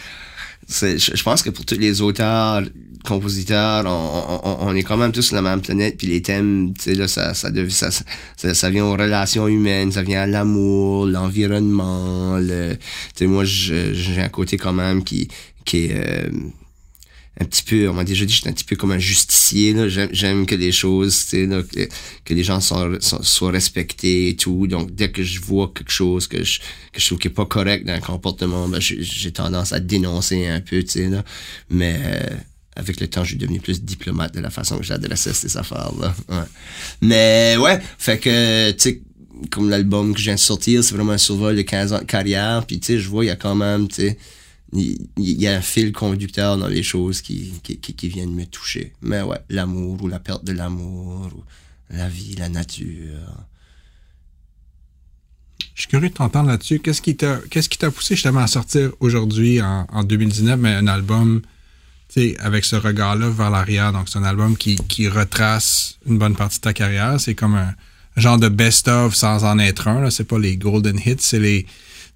je, 0.68 1.22
pense 1.22 1.42
que 1.42 1.50
pour 1.50 1.64
tous 1.64 1.78
les 1.78 2.00
auteurs, 2.00 2.62
compositeurs, 3.04 3.84
on, 3.86 4.40
on, 4.44 4.68
on 4.68 4.74
est 4.74 4.82
quand 4.82 4.96
même 4.96 5.12
tous 5.12 5.22
sur 5.22 5.36
la 5.36 5.42
même 5.42 5.60
planète, 5.60 5.96
puis 5.98 6.06
les 6.06 6.22
thèmes, 6.22 6.72
tu 6.74 6.84
sais, 6.84 6.94
là, 6.94 7.06
ça, 7.06 7.34
ça, 7.34 7.50
ça, 7.68 7.90
ça, 8.36 8.54
ça 8.54 8.70
vient 8.70 8.84
aux 8.84 8.92
relations 8.92 9.46
humaines, 9.46 9.92
ça 9.92 10.02
vient 10.02 10.22
à 10.22 10.26
l'amour, 10.26 11.06
l'environnement, 11.06 12.38
le, 12.38 12.76
tu 12.76 12.80
sais, 13.16 13.26
moi, 13.26 13.44
j'ai 13.44 14.20
un 14.20 14.28
côté 14.28 14.56
quand 14.56 14.72
même 14.72 15.04
qui, 15.04 15.28
qui 15.64 15.86
est, 15.86 15.92
euh, 15.94 16.30
un 17.40 17.44
petit 17.46 17.64
peu, 17.64 17.88
on 17.88 17.94
m'a 17.94 18.04
déjà 18.04 18.24
dit, 18.24 18.32
j'étais 18.32 18.48
un 18.48 18.52
petit 18.52 18.64
peu 18.64 18.76
comme 18.76 18.92
un 18.92 18.98
justicier, 18.98 19.72
là. 19.72 19.88
J'aime, 19.88 20.46
que 20.46 20.54
les 20.54 20.70
choses, 20.70 21.32
là, 21.32 21.62
que, 21.62 21.88
que 22.24 22.34
les 22.34 22.44
gens 22.44 22.60
soient 22.60 23.50
respectés 23.50 24.28
et 24.28 24.36
tout. 24.36 24.68
Donc, 24.68 24.94
dès 24.94 25.10
que 25.10 25.24
je 25.24 25.40
vois 25.40 25.72
quelque 25.74 25.90
chose 25.90 26.28
que 26.28 26.44
je, 26.44 26.60
que 26.92 27.00
je 27.00 27.06
trouve 27.06 27.18
qui 27.18 27.28
est 27.28 27.32
pas 27.32 27.46
correct 27.46 27.84
dans 27.86 27.92
un 27.94 28.00
comportement, 28.00 28.68
ben, 28.68 28.80
j'ai 28.80 29.32
tendance 29.32 29.72
à 29.72 29.80
dénoncer 29.80 30.46
un 30.46 30.60
peu, 30.60 30.82
tu 30.84 30.90
sais, 30.90 31.08
là. 31.08 31.24
Mais, 31.70 32.00
euh, 32.04 32.36
avec 32.76 33.00
le 33.00 33.08
temps, 33.08 33.24
je 33.24 33.30
suis 33.30 33.38
devenu 33.38 33.60
plus 33.60 33.82
diplomate 33.82 34.34
de 34.34 34.40
la 34.40 34.50
façon 34.50 34.78
que 34.78 34.84
j'adressais 34.84 35.32
ces 35.32 35.56
affaires-là. 35.56 36.14
Ouais. 36.28 36.44
Mais, 37.00 37.56
ouais, 37.58 37.80
fait 37.98 38.18
que, 38.18 38.70
tu 38.72 38.78
sais, 38.78 39.02
comme 39.50 39.70
l'album 39.70 40.12
que 40.12 40.20
je 40.20 40.24
viens 40.24 40.34
de 40.34 40.40
sortir, 40.40 40.84
c'est 40.84 40.94
vraiment 40.94 41.12
un 41.12 41.18
survol 41.18 41.56
de 41.56 41.62
15 41.62 41.92
ans 41.92 41.98
de 41.98 42.04
carrière. 42.04 42.64
Puis, 42.66 42.78
tu 42.78 42.86
sais, 42.86 42.98
je 43.00 43.08
vois, 43.08 43.24
il 43.24 43.28
y 43.28 43.30
a 43.30 43.36
quand 43.36 43.56
même, 43.56 43.88
tu 43.88 43.96
sais, 43.96 44.18
il 44.74 45.08
y 45.16 45.46
a 45.46 45.56
un 45.56 45.60
fil 45.60 45.92
conducteur 45.92 46.58
dans 46.58 46.66
les 46.66 46.82
choses 46.82 47.22
qui, 47.22 47.52
viennent 48.02 48.34
me 48.34 48.44
toucher. 48.44 48.92
Mais 49.02 49.22
ouais, 49.22 49.38
l'amour 49.48 50.02
ou 50.02 50.08
la 50.08 50.18
perte 50.18 50.44
de 50.44 50.52
l'amour, 50.52 51.30
ou 51.34 51.44
la 51.90 52.08
vie, 52.08 52.34
la 52.36 52.48
nature. 52.48 53.46
Je 55.74 55.82
suis 55.82 55.88
curieux 55.88 56.08
de 56.08 56.14
t'entendre 56.14 56.48
là-dessus. 56.48 56.80
Qu'est-ce 56.80 57.02
qui 57.02 57.16
t'a 57.16 57.40
qu'est-ce 57.50 57.68
qui 57.68 57.78
t'a 57.78 57.90
poussé 57.90 58.14
justement 58.14 58.40
à 58.40 58.46
sortir 58.46 58.92
aujourd'hui, 59.00 59.60
en, 59.60 59.86
en 59.90 60.04
2019, 60.04 60.58
mais 60.58 60.74
un 60.74 60.86
album 60.86 61.42
avec 62.38 62.64
ce 62.64 62.76
regard-là 62.76 63.28
vers 63.30 63.50
l'arrière? 63.50 63.92
Donc, 63.92 64.08
c'est 64.08 64.18
un 64.18 64.24
album 64.24 64.56
qui, 64.56 65.08
retrace 65.08 65.98
une 66.06 66.18
bonne 66.18 66.36
partie 66.36 66.58
de 66.58 66.62
ta 66.62 66.72
carrière. 66.72 67.20
C'est 67.20 67.34
comme 67.34 67.54
un 67.54 67.74
genre 68.16 68.38
de 68.38 68.48
best-of 68.48 69.14
sans 69.14 69.44
en 69.44 69.58
être 69.58 69.88
un. 69.88 70.10
C'est 70.10 70.24
pas 70.24 70.38
les 70.38 70.56
golden 70.56 70.98
hits, 71.04 71.16
c'est 71.18 71.40
les. 71.40 71.66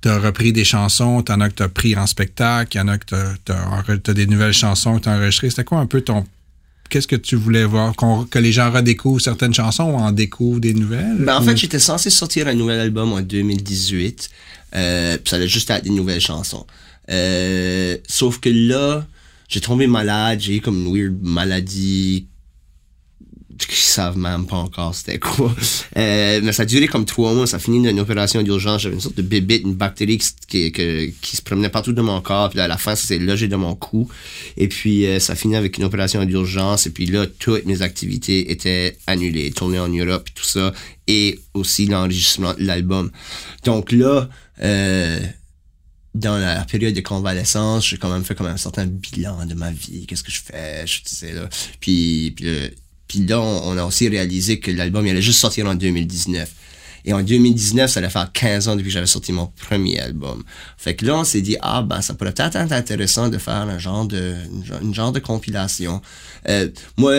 T'as 0.00 0.18
repris 0.20 0.52
des 0.52 0.64
chansons, 0.64 1.22
t'en 1.22 1.40
as 1.40 1.48
que 1.48 1.54
t'as 1.56 1.68
pris 1.68 1.96
en 1.96 2.06
spectacle, 2.06 2.76
il 2.76 2.78
y 2.78 2.80
en 2.80 2.88
a 2.88 2.98
que 2.98 3.16
enre- 3.50 4.00
t'as 4.00 4.14
des 4.14 4.26
nouvelles 4.26 4.52
chansons 4.52 4.98
que 4.98 5.04
t'as 5.04 5.16
enregistrées. 5.16 5.50
C'était 5.50 5.64
quoi 5.64 5.78
un 5.80 5.86
peu 5.86 6.00
ton. 6.02 6.24
Qu'est-ce 6.88 7.08
que 7.08 7.16
tu 7.16 7.34
voulais 7.36 7.64
voir? 7.64 7.94
Qu'on- 7.96 8.24
que 8.24 8.38
les 8.38 8.52
gens 8.52 8.70
redécouvrent 8.70 9.20
certaines 9.20 9.52
chansons 9.52 9.84
ou 9.84 9.96
en 9.96 10.12
découvrent 10.12 10.60
des 10.60 10.72
nouvelles? 10.72 11.16
Ben, 11.18 11.36
en 11.36 11.42
Ou- 11.42 11.44
fait, 11.44 11.56
j'étais 11.56 11.80
censé 11.80 12.10
sortir 12.10 12.46
un 12.48 12.54
nouvel 12.54 12.78
album 12.80 13.12
en 13.12 13.20
2018. 13.20 14.30
Euh, 14.76 15.16
puis 15.16 15.28
ça 15.30 15.36
allait 15.36 15.48
juste 15.48 15.68
être 15.70 15.84
des 15.84 15.90
nouvelles 15.90 16.20
chansons. 16.20 16.64
Euh, 17.10 17.96
sauf 18.08 18.38
que 18.38 18.48
là, 18.50 19.06
j'ai 19.48 19.60
tombé 19.60 19.86
malade, 19.86 20.40
j'ai 20.40 20.56
eu 20.56 20.60
comme 20.60 20.86
une 20.86 20.94
weird 20.94 21.16
maladie 21.22 22.26
qui 23.66 23.80
savent 23.80 24.16
même 24.16 24.46
pas 24.46 24.56
encore 24.56 24.94
c'était 24.94 25.18
quoi. 25.18 25.54
Euh, 25.96 26.40
mais 26.42 26.52
ça 26.52 26.62
a 26.62 26.66
duré 26.66 26.86
comme 26.86 27.04
trois 27.04 27.32
mois. 27.34 27.46
Ça 27.46 27.56
a 27.56 27.60
fini 27.60 27.82
d'une 27.82 28.00
opération 28.00 28.42
d'urgence. 28.42 28.82
J'avais 28.82 28.94
une 28.94 29.00
sorte 29.00 29.16
de 29.16 29.22
bébite, 29.22 29.62
une 29.62 29.74
bactérie 29.74 30.18
qui, 30.18 30.72
qui, 30.72 31.36
se 31.36 31.42
promenait 31.42 31.68
partout 31.68 31.92
dans 31.92 32.02
mon 32.02 32.20
corps. 32.20 32.50
Puis 32.50 32.60
à 32.60 32.68
la 32.68 32.78
fin, 32.78 32.94
ça 32.94 33.06
s'est 33.06 33.18
logé 33.18 33.48
dans 33.48 33.58
mon 33.58 33.74
cou. 33.74 34.08
Et 34.56 34.68
puis, 34.68 35.06
euh, 35.06 35.18
ça 35.18 35.32
a 35.32 35.36
fini 35.36 35.56
avec 35.56 35.78
une 35.78 35.84
opération 35.84 36.24
d'urgence. 36.24 36.86
Et 36.86 36.90
puis 36.90 37.06
là, 37.06 37.26
toutes 37.26 37.66
mes 37.66 37.82
activités 37.82 38.50
étaient 38.50 38.96
annulées. 39.06 39.50
Tourner 39.50 39.78
en 39.78 39.88
Europe 39.88 40.28
et 40.28 40.32
tout 40.34 40.44
ça. 40.44 40.72
Et 41.06 41.40
aussi 41.54 41.86
l'enregistrement 41.86 42.54
de 42.54 42.64
l'album. 42.64 43.10
Donc 43.64 43.92
là, 43.92 44.28
euh, 44.62 45.20
dans 46.14 46.36
la 46.36 46.64
période 46.64 46.94
de 46.94 47.00
convalescence, 47.00 47.86
j'ai 47.86 47.96
quand 47.96 48.10
même 48.10 48.24
fait 48.24 48.34
comme 48.34 48.46
un 48.46 48.56
certain 48.56 48.86
bilan 48.86 49.46
de 49.46 49.54
ma 49.54 49.70
vie. 49.70 50.06
Qu'est-ce 50.06 50.22
que 50.22 50.32
je 50.32 50.40
fais? 50.40 50.86
Je 50.86 51.00
sais, 51.04 51.32
là. 51.32 51.48
Puis, 51.80 52.32
puis, 52.36 52.46
puis 53.08 53.24
là, 53.26 53.40
on, 53.40 53.76
a 53.76 53.84
aussi 53.84 54.08
réalisé 54.08 54.60
que 54.60 54.70
l'album, 54.70 55.06
il 55.06 55.10
allait 55.10 55.22
juste 55.22 55.40
sortir 55.40 55.66
en 55.66 55.74
2019. 55.74 56.48
Et 57.06 57.14
en 57.14 57.22
2019, 57.22 57.90
ça 57.90 58.00
allait 58.00 58.10
faire 58.10 58.30
15 58.32 58.68
ans 58.68 58.76
depuis 58.76 58.88
que 58.88 58.92
j'avais 58.92 59.06
sorti 59.06 59.32
mon 59.32 59.46
premier 59.46 59.98
album. 59.98 60.44
Fait 60.76 60.94
que 60.94 61.06
là, 61.06 61.16
on 61.16 61.24
s'est 61.24 61.40
dit, 61.40 61.56
ah 61.62 61.80
ben, 61.82 62.02
ça 62.02 62.12
pourrait 62.12 62.32
peut-être 62.32 62.56
être 62.56 62.72
intéressant 62.72 63.28
de 63.30 63.38
faire 63.38 63.54
un 63.54 63.78
genre 63.78 64.06
de, 64.06 64.34
une 64.82 64.94
genre 64.94 65.12
de 65.12 65.20
compilation. 65.20 66.02
Euh, 66.48 66.68
moi, 66.98 67.14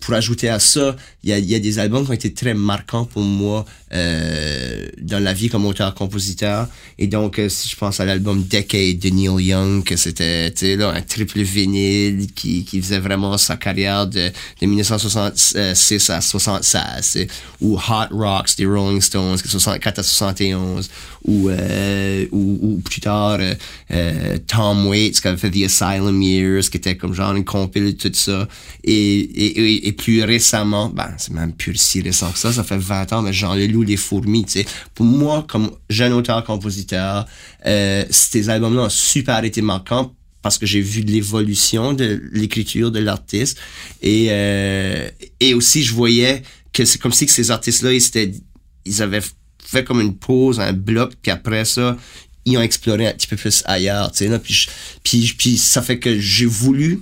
pour 0.00 0.12
ajouter 0.12 0.50
à 0.50 0.58
ça, 0.58 0.96
il 1.22 1.30
y 1.30 1.32
a, 1.32 1.38
y 1.38 1.54
a, 1.54 1.58
des 1.58 1.78
albums 1.78 2.04
qui 2.04 2.10
ont 2.10 2.14
été 2.14 2.34
très 2.34 2.52
marquants 2.52 3.06
pour 3.06 3.22
moi 3.22 3.64
euh, 3.96 4.86
dans 5.00 5.22
la 5.22 5.32
vie 5.32 5.48
comme 5.48 5.64
auteur-compositeur. 5.66 6.68
Et 6.98 7.06
donc, 7.06 7.38
euh, 7.38 7.48
si 7.48 7.68
je 7.68 7.76
pense 7.76 8.00
à 8.00 8.04
l'album 8.04 8.42
Decade 8.42 8.98
de 8.98 9.08
Neil 9.08 9.46
Young, 9.46 9.84
que 9.84 9.96
c'était 9.96 10.52
un 10.82 11.00
triple 11.02 11.40
vinyle 11.40 12.26
qui, 12.34 12.64
qui 12.64 12.80
faisait 12.80 12.98
vraiment 12.98 13.38
sa 13.38 13.56
carrière 13.56 14.06
de, 14.06 14.30
de 14.60 14.66
1966 14.66 16.10
à 16.10 16.20
76, 16.20 17.26
ou 17.60 17.76
Hot 17.76 18.08
Rocks 18.10 18.56
des 18.58 18.66
Rolling 18.66 19.00
Stones, 19.00 19.38
qui 19.40 19.48
64 19.48 19.98
à 19.98 20.02
71, 20.02 20.90
ou, 21.26 21.48
euh, 21.50 22.26
ou, 22.30 22.80
plus 22.84 23.00
tard 23.00 23.38
euh, 23.40 23.54
euh, 23.90 24.38
Tom 24.46 24.86
Waits 24.86 25.20
qui 25.20 25.28
avait 25.28 25.36
fait 25.36 25.50
The 25.50 25.64
Asylum 25.64 26.22
Years, 26.22 26.70
qui 26.70 26.76
était 26.76 26.96
comme 26.96 27.14
genre 27.14 27.34
une 27.34 27.44
compile 27.44 27.86
de 27.86 27.90
tout 27.90 28.12
ça. 28.14 28.48
Et, 28.84 29.18
et, 29.18 29.88
et, 29.88 29.92
plus 29.92 30.22
récemment, 30.22 30.88
ben 30.88 31.08
c'est 31.18 31.32
même 31.32 31.52
plus 31.52 31.76
si 31.76 32.00
récent 32.00 32.30
que 32.30 32.38
ça, 32.38 32.52
ça 32.52 32.62
fait 32.62 32.78
20 32.78 33.12
ans, 33.12 33.22
mais 33.22 33.32
Jean 33.32 33.54
Leloup, 33.54 33.82
Les 33.86 33.96
Fourmis, 33.96 34.44
tu 34.44 34.52
sais. 34.52 34.66
Pour 34.94 35.06
moi, 35.06 35.44
comme 35.48 35.70
jeune 35.88 36.12
auteur-compositeur, 36.12 37.26
euh, 37.66 38.04
ces 38.10 38.48
albums-là 38.48 38.82
ont 38.82 38.88
super 38.88 39.44
été 39.44 39.62
marquants 39.62 40.14
parce 40.42 40.58
que 40.58 40.66
j'ai 40.66 40.80
vu 40.80 41.00
l'évolution 41.00 41.92
de 41.92 42.22
l'écriture 42.32 42.92
de 42.92 43.00
l'artiste 43.00 43.58
et 44.00 44.28
euh, 44.30 45.08
et 45.40 45.54
aussi 45.54 45.82
je 45.82 45.92
voyais 45.92 46.42
que 46.72 46.84
c'est 46.84 46.98
comme 46.98 47.12
si 47.12 47.26
ces 47.26 47.50
artistes 47.50 47.82
là 47.82 47.92
ils 47.92 48.40
ils 48.84 49.02
avaient 49.02 49.22
fait 49.66 49.84
comme 49.84 50.00
une 50.00 50.16
pause, 50.16 50.60
un 50.60 50.72
bloc, 50.72 51.14
puis 51.20 51.32
après 51.32 51.64
ça, 51.64 51.96
ils 52.44 52.56
ont 52.56 52.62
exploré 52.62 53.08
un 53.08 53.12
petit 53.12 53.26
peu 53.26 53.36
plus 53.36 53.62
ailleurs, 53.66 54.12
tu 54.12 54.18
sais, 54.18 54.28
là, 54.28 54.38
puis, 54.38 54.68
puis, 55.02 55.34
puis 55.36 55.58
ça 55.58 55.82
fait 55.82 55.98
que 55.98 56.18
j'ai 56.18 56.46
voulu, 56.46 57.00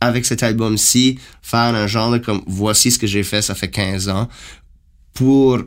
avec 0.00 0.24
cet 0.26 0.42
album-ci, 0.42 1.18
faire 1.42 1.74
un 1.74 1.86
genre 1.86 2.20
comme, 2.20 2.42
voici 2.46 2.90
ce 2.90 2.98
que 2.98 3.06
j'ai 3.06 3.22
fait, 3.22 3.42
ça 3.42 3.54
fait 3.54 3.70
15 3.70 4.08
ans, 4.08 4.28
pour 5.14 5.58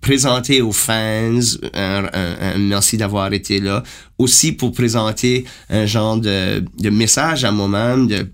présenter 0.00 0.60
aux 0.62 0.72
fans 0.72 1.40
un, 1.74 2.08
un, 2.12 2.58
merci 2.58 2.96
d'avoir 2.96 3.32
été 3.32 3.60
là 3.60 3.82
aussi 4.18 4.52
pour 4.52 4.72
présenter 4.72 5.44
un 5.70 5.86
genre 5.86 6.18
de, 6.18 6.62
de 6.78 6.90
message 6.90 7.44
à 7.44 7.52
moi-même 7.52 8.06
de 8.06 8.28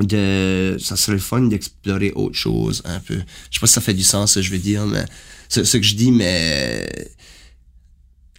de 0.00 0.76
ça 0.80 0.96
serait 0.96 1.18
fun 1.18 1.42
d'explorer 1.42 2.12
autre 2.14 2.34
chose 2.34 2.82
un 2.86 2.98
peu 2.98 3.14
je 3.14 3.56
sais 3.56 3.60
pas 3.60 3.66
si 3.66 3.74
ça 3.74 3.80
fait 3.80 3.94
du 3.94 4.02
sens 4.02 4.32
ce 4.32 4.38
que 4.40 4.44
je 4.46 4.50
veux 4.50 4.58
dire 4.58 4.86
mais 4.86 5.04
ce, 5.52 5.64
ce 5.64 5.76
que 5.76 5.84
je 5.84 5.94
dis, 5.94 6.10
mais. 6.10 6.88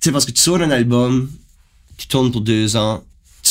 Tu 0.01 0.09
sais, 0.09 0.11
parce 0.11 0.25
que 0.25 0.31
tu 0.31 0.41
sors 0.41 0.61
un 0.61 0.71
album, 0.71 1.31
tu 1.97 2.07
tournes 2.07 2.31
pour 2.31 2.41
deux 2.41 2.75
ans, 2.75 3.03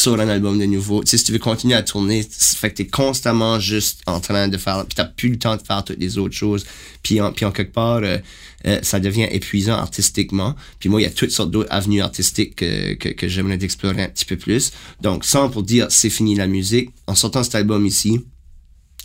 sors 0.02 0.18
un 0.18 0.28
album 0.28 0.59
de 0.59 0.64
nouveau. 0.64 1.02
Tu 1.02 1.11
sais, 1.11 1.18
si 1.18 1.25
tu 1.25 1.32
veux 1.32 1.38
continuer 1.38 1.75
à 1.75 1.82
tourner, 1.82 2.26
ça 2.28 2.56
fait 2.56 2.71
que 2.71 2.76
t'es 2.76 2.87
constamment 2.87 3.61
juste 3.61 4.02
en 4.06 4.21
train 4.21 4.49
de 4.49 4.56
faire, 4.56 4.85
puis 4.87 4.94
t'as 4.97 5.04
plus 5.04 5.30
le 5.30 5.38
temps 5.38 5.56
de 5.56 5.62
faire 5.62 5.85
toutes 5.85 5.99
les 5.99 6.18
autres 6.18 6.35
choses. 6.35 6.66
Puis 7.02 7.21
en, 7.21 7.32
puis 7.32 7.44
en 7.44 7.52
quelque 7.52 7.73
part, 7.73 8.00
euh, 8.02 8.18
euh, 8.66 8.78
ça 8.82 9.00
devient 9.00 9.28
épuisant 9.30 9.75
artistiquement. 9.75 10.54
Puis 10.78 10.88
moi, 10.88 11.00
il 11.00 11.04
y 11.04 11.06
a 11.06 11.11
toutes 11.11 11.30
sortes 11.30 11.50
d'autres 11.50 11.73
avenues 11.73 12.02
artistiques 12.02 12.56
que, 12.56 12.94
que, 12.94 13.11
que 13.11 13.28
j'aimerais 13.28 13.59
d'explorer 13.59 14.02
un 14.02 14.09
petit 14.09 14.25
peu 14.25 14.37
plus. 14.37 14.73
Donc, 15.00 15.25
sans 15.25 15.49
pour 15.49 15.62
dire 15.62 15.87
c'est 15.90 16.11
fini 16.11 16.35
la 16.35 16.47
musique, 16.47 16.90
en 17.06 17.14
sortant 17.14 17.42
cet 17.42 17.54
album 17.54 17.87
ici, 17.87 18.21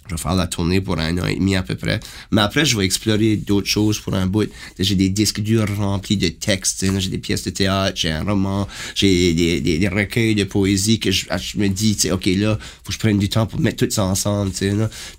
je 0.09 0.15
vais 0.15 0.21
faire 0.21 0.35
la 0.35 0.47
tournée 0.47 0.81
pour 0.81 0.99
un 0.99 1.17
an 1.17 1.25
et 1.25 1.35
demi 1.35 1.55
à 1.55 1.63
peu 1.63 1.75
près. 1.75 1.99
Mais 2.31 2.41
après, 2.41 2.65
je 2.65 2.77
vais 2.77 2.85
explorer 2.85 3.37
d'autres 3.37 3.67
choses 3.67 3.99
pour 3.99 4.13
un 4.13 4.25
bout. 4.27 4.49
J'ai 4.79 4.95
des 4.95 5.09
disques 5.09 5.41
durs 5.41 5.65
remplis 5.77 6.17
de 6.17 6.29
textes. 6.29 6.85
J'ai 6.99 7.09
des 7.09 7.17
pièces 7.17 7.43
de 7.43 7.49
théâtre, 7.49 7.97
j'ai 7.97 8.11
un 8.11 8.23
roman, 8.23 8.67
j'ai 8.95 9.33
des, 9.33 9.59
des, 9.61 9.87
recueils 9.87 10.35
de 10.35 10.43
poésie 10.43 10.99
que 10.99 11.11
je, 11.11 11.25
je 11.39 11.57
me 11.57 11.67
dis, 11.67 11.97
OK, 12.11 12.25
là, 12.25 12.57
faut 12.83 12.87
que 12.87 12.93
je 12.93 12.99
prenne 12.99 13.19
du 13.19 13.29
temps 13.29 13.45
pour 13.45 13.59
mettre 13.59 13.85
tout 13.85 13.91
ça 13.91 14.03
ensemble. 14.03 14.51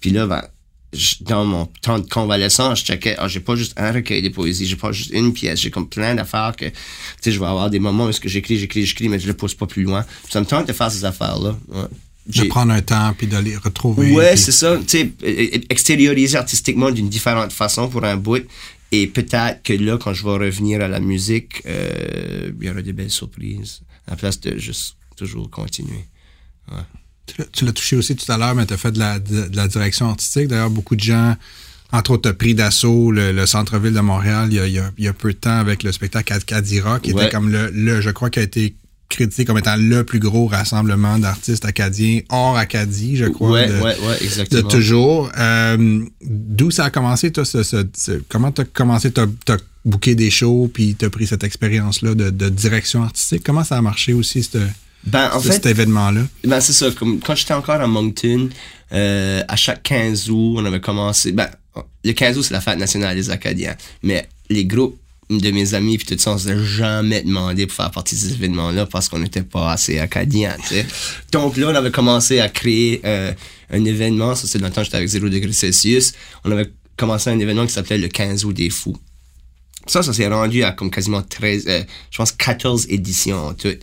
Puis 0.01 0.11
là, 0.11 0.27
ben, 0.27 0.43
dans 1.21 1.45
mon 1.45 1.67
temps 1.83 1.99
de 1.99 2.09
convalescence, 2.09 2.81
je 2.81 2.85
checkais, 2.87 3.15
ah, 3.19 3.29
j'ai 3.29 3.41
pas 3.41 3.57
juste 3.57 3.75
un 3.77 3.93
recueil 3.93 4.23
de 4.23 4.31
poésie, 4.31 4.67
j'ai 4.67 4.77
pas 4.77 4.93
juste 4.93 5.11
une 5.13 5.33
pièce, 5.33 5.61
j'ai 5.61 5.71
comme 5.71 5.89
plein 5.89 6.15
d'affaires 6.15 6.55
que, 6.57 6.65
tu 6.65 6.73
sais, 7.21 7.33
je 7.33 7.39
vais 7.39 7.47
avoir 7.47 7.69
des 7.69 7.79
moments 7.79 8.07
où 8.07 8.13
j'écris, 8.13 8.59
j'écris, 8.59 8.87
j'écris, 8.87 9.09
mais 9.09 9.19
je 9.19 9.27
le 9.27 9.35
pousse 9.35 9.55
pas 9.55 9.67
plus 9.67 9.83
loin. 9.83 10.05
ça 10.31 10.41
me 10.41 10.47
tente 10.47 10.67
de 10.67 10.73
faire 10.73 10.91
ces 10.91 11.05
affaires-là. 11.05 11.59
De 12.29 12.45
prendre 12.45 12.73
un 12.73 12.83
temps 12.83 13.15
puis 13.17 13.27
d'aller 13.27 13.57
retrouver. 13.57 14.13
Ouais, 14.13 14.37
c'est 14.37 14.53
ça. 14.53 14.79
Tu 14.87 14.99
sais, 14.99 15.13
extérioriser 15.71 16.37
artistiquement 16.37 16.91
d'une 16.91 17.09
différente 17.09 17.53
façon 17.53 17.89
pour 17.89 18.05
un 18.05 18.17
bout. 18.17 18.47
Et 18.91 19.07
peut-être 19.07 19.63
que 19.63 19.73
là, 19.73 19.99
quand 19.99 20.15
je 20.15 20.25
vais 20.25 20.47
revenir 20.47 20.81
à 20.81 20.89
la 20.89 21.01
musique, 21.01 21.63
euh, 21.67 22.51
il 22.61 22.67
y 22.67 22.71
aura 22.71 22.83
des 22.83 22.93
belles 22.93 23.11
surprises. 23.11 23.81
À 24.07 24.13
la 24.13 24.17
place 24.17 24.41
de 24.41 24.59
juste 24.59 24.97
toujours 25.17 25.51
continuer. 25.51 26.07
Ouais. 26.71 27.45
Tu 27.53 27.67
l'as 27.67 27.73
touché 27.73 27.97
aussi 27.97 28.17
tout 28.17 28.31
à 28.33 28.39
l'heure, 28.39 28.55
mais 28.55 28.65
tu 28.65 28.73
as 28.73 28.79
fait 28.79 28.93
de 28.93 28.99
la, 28.99 29.19
de, 29.19 29.51
la 29.55 29.69
direction 29.69 30.09
artistique. 30.09 30.49
D'ailleurs, 30.49 30.71
beaucoup 30.71 30.97
de 30.97 31.03
gens, 31.03 31.37
entre 31.93 32.13
autres, 32.13 32.33
pris 32.33 32.55
d'assaut 32.55 33.11
le, 33.11 33.45
centre-ville 33.45 33.93
de 33.93 34.01
Montréal 34.01 34.49
il 34.51 34.55
y, 34.55 34.61
a, 34.61 34.67
il, 34.67 35.05
y 35.05 35.09
a, 35.09 35.13
peu 35.13 35.33
de 35.35 35.39
temps 35.39 35.59
avec 35.59 35.83
le 35.83 35.93
spectacle 35.93 36.43
Cadira, 36.45 37.01
qui 37.01 37.11
était 37.11 37.29
comme 37.29 37.51
le, 37.51 37.71
le, 37.71 38.01
je 38.01 38.09
crois, 38.11 38.31
qui 38.31 38.39
a 38.39 38.43
été 38.43 38.75
crédité 39.09 39.45
comme 39.45 39.59
étant 39.59 39.77
le 39.77 40.05
plus 40.05 40.19
gros 40.19 40.47
rassemblement 40.47 41.19
d'artistes 41.19 41.65
acadiens 41.65 42.21
hors 42.29 42.57
Acadie, 42.57 43.17
je 43.17 43.25
crois. 43.27 43.51
Ouais, 43.51 43.71
ouais, 43.71 43.83
ouais, 43.83 44.23
exactement. 44.23 44.63
De 44.63 44.69
toujours. 44.69 45.31
Euh, 45.39 46.05
D'où 46.23 46.71
ça 46.71 46.85
a 46.85 46.91
commencé, 46.91 47.33
toi, 47.33 47.45
ce, 47.45 47.63
ce, 47.63 48.21
comment 48.29 48.53
tu 48.53 48.63
as 48.63 48.65
commencé, 48.65 49.11
tu 49.11 49.21
as, 49.21 49.57
booké 49.85 50.15
des 50.15 50.31
shows, 50.31 50.71
puis 50.73 50.95
tu 50.99 51.07
as 51.07 51.11
pris 51.11 51.27
cette 51.27 51.45
expérience-là 51.45 52.15
de, 52.15 52.31
de, 52.31 52.49
direction 52.49 53.03
artistique? 53.03 53.43
Comment 53.45 53.65
ça 53.65 53.79
a 53.79 53.83
marché 53.83 54.13
aussi, 54.13 54.43
ce, 54.43 54.59
ben, 55.05 55.31
en 55.33 55.41
fait, 55.41 55.53
cet 55.53 55.67
événement-là? 55.67 56.23
Ben, 56.45 56.61
c'est 56.61 56.73
ça. 56.73 56.91
Comme, 56.91 57.21
quand 57.21 57.35
j'étais 57.35 57.55
encore 57.55 57.81
à 57.81 57.87
Moncton, 57.87 58.51
euh, 58.93 59.43
à 59.49 59.57
chaque 59.57 59.83
15 59.85 60.31
août, 60.31 60.57
on 60.59 60.65
avait 60.65 60.81
commencé. 60.81 61.33
Ben, 61.33 61.49
le 62.05 62.13
15 62.13 62.39
août, 62.39 62.43
c'est 62.43 62.55
la 62.55 62.61
fête 62.61 62.79
nationale 62.79 63.17
des 63.17 63.31
Acadiens. 63.31 63.77
Mais 64.03 64.29
les 64.51 64.65
groupes 64.65 64.99
de 65.31 65.51
mes 65.51 65.75
amis 65.75 65.99
puis 65.99 66.07
tout 66.07 66.19
ça, 66.19 66.33
on 66.33 66.39
s'est 66.39 66.65
jamais 66.65 67.23
demandé 67.23 67.67
pour 67.67 67.77
faire 67.77 67.91
partie 67.91 68.15
de 68.15 68.21
ces 68.21 68.33
événements-là 68.33 68.87
parce 68.87 69.09
qu'on 69.09 69.19
n'était 69.19 69.43
pas 69.43 69.73
assez 69.73 69.99
acadiens, 69.99 70.57
tu 70.63 70.75
sais. 70.75 70.87
Donc 71.33 71.57
là, 71.57 71.69
on 71.69 71.75
avait 71.75 71.91
commencé 71.91 72.41
à 72.41 72.49
créer 72.49 73.01
euh, 73.05 73.33
un 73.71 73.85
événement, 73.85 74.35
ça 74.35 74.47
c'est 74.47 74.59
dans 74.59 74.69
le 74.69 74.73
temps 74.73 74.83
j'étais 74.83 74.97
avec 74.97 75.09
0 75.09 75.29
degré 75.29 75.53
Celsius, 75.53 76.15
on 76.45 76.51
avait 76.51 76.71
commencé 76.97 77.31
un 77.31 77.39
événement 77.39 77.67
qui 77.67 77.73
s'appelait 77.73 77.99
le 77.99 78.09
15 78.09 78.45
août 78.45 78.55
des 78.55 78.71
fous. 78.71 78.97
Ça, 79.87 80.03
ça 80.03 80.13
s'est 80.13 80.29
rendu 80.29 80.65
à 80.65 80.73
comme 80.73 80.91
quasiment 80.91 81.23
13, 81.23 81.65
euh, 81.69 81.83
je 82.11 82.19
pense 82.19 82.33
14 82.33 82.87
éditions 82.91 83.49
en 83.49 83.55
tout. 83.55 83.75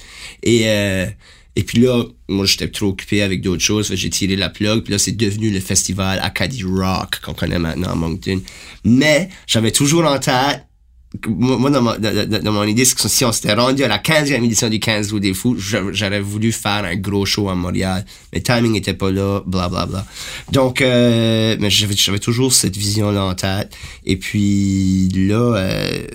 Et, 0.44 0.62
euh, 0.66 1.08
et 1.56 1.64
puis 1.64 1.80
là, 1.80 2.04
moi, 2.28 2.46
j'étais 2.46 2.68
trop 2.68 2.88
occupé 2.88 3.22
avec 3.22 3.42
d'autres 3.42 3.64
choses. 3.64 3.94
J'ai 3.96 4.10
tiré 4.10 4.36
la 4.36 4.50
plug. 4.50 4.84
Puis 4.84 4.92
là, 4.92 5.00
c'est 5.00 5.14
devenu 5.14 5.50
le 5.50 5.60
festival 5.62 6.20
Acadie 6.22 6.64
Rock 6.64 7.22
qu'on 7.24 7.34
connaît 7.34 7.60
maintenant 7.60 7.92
à 7.92 7.96
Moncton. 7.96 8.42
Mais 8.84 9.30
j'avais 9.48 9.72
toujours 9.72 10.06
en 10.06 10.20
tête 10.20 10.65
moi, 11.28 11.70
dans, 11.70 11.82
dans, 12.42 12.52
mon 12.52 12.64
idée, 12.64 12.86
c'est 12.86 12.96
que 12.96 13.08
si 13.08 13.26
on 13.26 13.32
s'était 13.32 13.54
rendu 13.54 13.84
à 13.84 13.88
la 13.88 14.00
15e 14.00 14.44
édition 14.44 14.70
du 14.70 14.80
15 14.80 15.12
roues 15.12 15.20
des 15.20 15.34
fous, 15.34 15.56
j'aurais 15.58 16.20
voulu 16.20 16.52
faire 16.52 16.84
un 16.86 16.96
gros 16.96 17.26
show 17.26 17.50
à 17.50 17.56
Montréal. 17.56 18.06
Mais 18.32 18.40
le 18.40 18.44
timing 18.44 18.72
n'était 18.72 18.94
pas 18.94 19.12
là, 19.12 19.42
bla 19.46 19.70
bla 19.70 19.86
bla. 19.86 20.06
Donc, 20.52 20.82
euh, 20.82 21.56
mais 21.60 21.70
j'avais 21.70 22.20
toujours 22.20 22.54
cette 22.54 22.76
vision-là 22.76 23.24
en 23.24 23.36
tête. 23.36 23.76
Et 24.06 24.18
puis 24.18 25.10
là, 25.10 25.56
euh, 25.58 26.08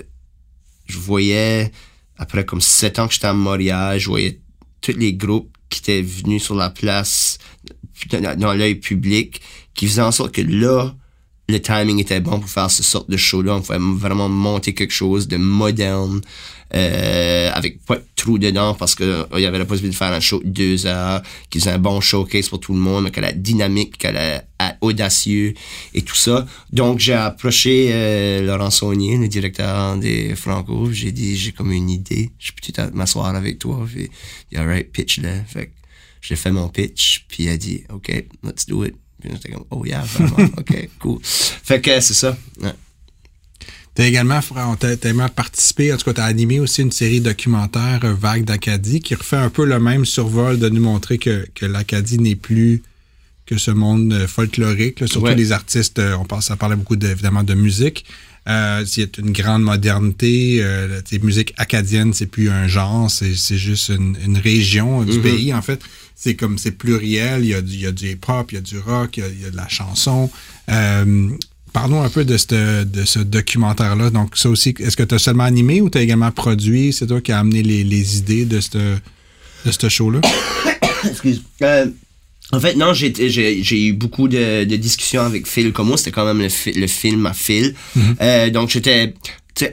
je 0.87 0.97
voyais, 0.97 1.71
après 2.17 2.45
comme 2.45 2.61
7 2.61 2.99
ans 2.99 3.07
que 3.07 3.13
j'étais 3.13 3.27
à 3.27 3.33
Montréal, 3.33 3.99
je 3.99 4.07
voyais 4.07 4.39
tous 4.81 4.97
les 4.97 5.13
groupes 5.13 5.55
qui 5.69 5.79
étaient 5.79 6.01
venus 6.01 6.43
sur 6.43 6.55
la 6.55 6.69
place, 6.69 7.37
dans 8.37 8.53
l'œil 8.53 8.75
public, 8.75 9.41
qui 9.73 9.87
faisaient 9.87 10.01
en 10.01 10.11
sorte 10.11 10.33
que 10.33 10.41
là, 10.41 10.93
le 11.51 11.61
timing 11.61 11.99
était 11.99 12.19
bon 12.19 12.39
pour 12.39 12.49
faire 12.49 12.71
ce 12.71 12.83
sorte 12.83 13.09
de 13.09 13.17
show-là. 13.17 13.55
On 13.55 13.61
pouvait 13.61 13.79
vraiment 13.79 14.29
monter 14.29 14.73
quelque 14.73 14.93
chose 14.93 15.27
de 15.27 15.37
moderne, 15.37 16.21
euh, 16.73 17.51
avec 17.53 17.83
pas 17.85 17.97
de 17.97 18.03
trou 18.15 18.37
dedans 18.37 18.73
parce 18.73 18.95
que 18.95 19.03
euh, 19.03 19.39
y 19.39 19.45
avait 19.45 19.59
la 19.59 19.65
possibilité 19.65 19.93
de 19.93 19.97
faire 19.97 20.13
un 20.13 20.19
show 20.19 20.41
de 20.43 20.49
deux 20.49 20.85
heures, 20.85 21.21
qui 21.49 21.59
faisait 21.59 21.71
un 21.71 21.79
bon 21.79 21.99
showcase 21.99 22.49
pour 22.49 22.59
tout 22.59 22.73
le 22.73 22.79
monde, 22.79 23.05
mais 23.05 23.11
que 23.11 23.19
la 23.19 23.33
dynamique, 23.33 23.97
que 23.97 24.07
la 24.07 24.43
audacieux 24.81 25.53
et 25.93 26.01
tout 26.01 26.15
ça. 26.15 26.45
Donc, 26.71 26.99
j'ai 26.99 27.13
approché 27.13 27.89
euh, 27.91 28.41
Laurent 28.41 28.69
Saunier, 28.69 29.17
le 29.17 29.27
directeur 29.27 29.97
des 29.97 30.35
Franco. 30.35 30.91
J'ai 30.91 31.11
dit, 31.11 31.35
j'ai 31.35 31.51
comme 31.51 31.71
une 31.71 31.89
idée. 31.89 32.31
Je 32.39 32.51
peux 32.51 32.71
peut-être 32.71 32.93
m'asseoir 32.93 33.35
avec 33.35 33.59
toi. 33.59 33.85
Puis, 33.91 34.09
il 34.51 34.57
a 34.57 34.63
right, 34.63 34.91
pitch 34.91 35.19
là. 35.19 35.43
Fait 35.45 35.71
j'ai 36.21 36.35
fait 36.35 36.51
mon 36.51 36.69
pitch. 36.69 37.25
Puis, 37.27 37.45
il 37.45 37.49
a 37.49 37.57
dit, 37.57 37.83
OK, 37.89 38.09
let's 38.43 38.65
do 38.67 38.85
it. 38.85 39.00
Puis, 39.21 39.29
j'étais 39.33 39.51
comme, 39.51 39.65
oh 39.69 39.85
yeah, 39.85 40.01
vraiment. 40.01 40.49
OK, 40.57 40.89
cool. 40.99 41.19
Fait 41.23 41.79
que 41.79 41.99
c'est 41.99 42.13
ça. 42.13 42.37
Ouais. 42.61 42.73
Également, 43.97 44.39
t'as 44.79 44.93
également 44.93 45.29
participé, 45.29 45.93
en 45.93 45.97
tout 45.97 46.05
cas, 46.05 46.13
tu 46.13 46.21
as 46.21 46.25
animé 46.25 46.59
aussi 46.59 46.81
une 46.81 46.91
série 46.91 47.21
documentaire 47.21 47.99
euh, 48.03 48.13
Vague 48.13 48.45
d'Acadie 48.45 48.99
qui 48.99 49.13
refait 49.15 49.35
un 49.35 49.49
peu 49.49 49.65
le 49.65 49.79
même 49.79 50.05
survol 50.05 50.57
de 50.57 50.69
nous 50.69 50.81
montrer 50.81 51.17
que, 51.17 51.45
que 51.53 51.65
l'Acadie 51.65 52.17
n'est 52.17 52.35
plus 52.35 52.83
que 53.45 53.57
ce 53.57 53.69
monde 53.69 54.11
euh, 54.13 54.27
folklorique. 54.27 55.01
Là, 55.01 55.07
surtout 55.07 55.35
les 55.35 55.51
artistes, 55.51 55.99
euh, 55.99 56.15
on 56.17 56.25
pense, 56.25 56.45
ça 56.45 56.55
parlait 56.55 56.77
beaucoup 56.77 56.95
de, 56.95 57.07
évidemment 57.07 57.43
de 57.43 57.53
musique. 57.53 58.05
Euh, 58.49 58.83
a 58.83 59.19
une 59.19 59.31
grande 59.31 59.63
modernité. 59.63 60.59
Euh, 60.61 61.01
musique 61.21 61.53
acadienne, 61.57 62.13
c'est 62.13 62.25
plus 62.25 62.49
un 62.49 62.67
genre, 62.67 63.09
c'est, 63.09 63.35
c'est 63.35 63.57
juste 63.57 63.89
une, 63.89 64.17
une 64.25 64.37
région 64.37 65.03
du 65.03 65.19
mm-hmm. 65.19 65.21
pays, 65.21 65.53
en 65.53 65.61
fait. 65.61 65.79
C'est 66.15 66.35
comme, 66.35 66.57
c'est 66.57 66.71
pluriel. 66.71 67.43
Il 67.43 67.49
y 67.49 67.53
a 67.53 67.61
du, 67.61 67.73
il 67.73 67.81
y 67.81 67.85
a 67.85 67.91
du 67.91 68.09
hip-hop, 68.09 68.51
il 68.51 68.55
y 68.55 68.57
a 68.57 68.61
du 68.61 68.79
rock, 68.79 69.17
il 69.17 69.19
y 69.21 69.23
a, 69.23 69.29
il 69.29 69.41
y 69.41 69.45
a 69.45 69.51
de 69.51 69.57
la 69.57 69.67
chanson. 69.67 70.29
Euh, 70.69 71.29
Parlons 71.73 72.03
un 72.03 72.09
peu 72.09 72.25
de 72.25 72.35
ce, 72.35 72.83
de 72.83 73.05
ce 73.05 73.19
documentaire-là. 73.19 74.09
Donc, 74.09 74.35
ça 74.35 74.49
aussi, 74.49 74.75
est-ce 74.79 74.97
que 74.97 75.03
tu 75.03 75.15
as 75.15 75.19
seulement 75.19 75.45
animé 75.45 75.79
ou 75.79 75.89
tu 75.89 75.97
as 75.97 76.01
également 76.01 76.31
produit? 76.31 76.91
C'est 76.91 77.07
toi 77.07 77.21
qui 77.21 77.31
as 77.31 77.39
amené 77.39 77.63
les, 77.63 77.85
les 77.85 78.17
idées 78.17 78.43
de 78.45 78.59
ce 78.59 78.69
de 79.65 79.89
show-là? 79.89 80.19
Excuse. 81.09 81.43
En 82.51 82.59
fait, 82.59 82.75
non, 82.75 82.93
j'ai, 82.93 83.13
j'ai, 83.29 83.85
eu 83.85 83.93
beaucoup 83.93 84.27
de, 84.27 84.65
de, 84.65 84.75
discussions 84.75 85.21
avec 85.21 85.47
Phil 85.47 85.71
Como. 85.71 85.97
C'était 85.97 86.11
quand 86.11 86.25
même 86.25 86.39
le, 86.39 86.79
le 86.79 86.87
film 86.87 87.25
à 87.25 87.33
Phil. 87.33 87.75
Mm-hmm. 87.97 88.15
euh, 88.21 88.49
donc, 88.49 88.69
j'étais 88.69 89.13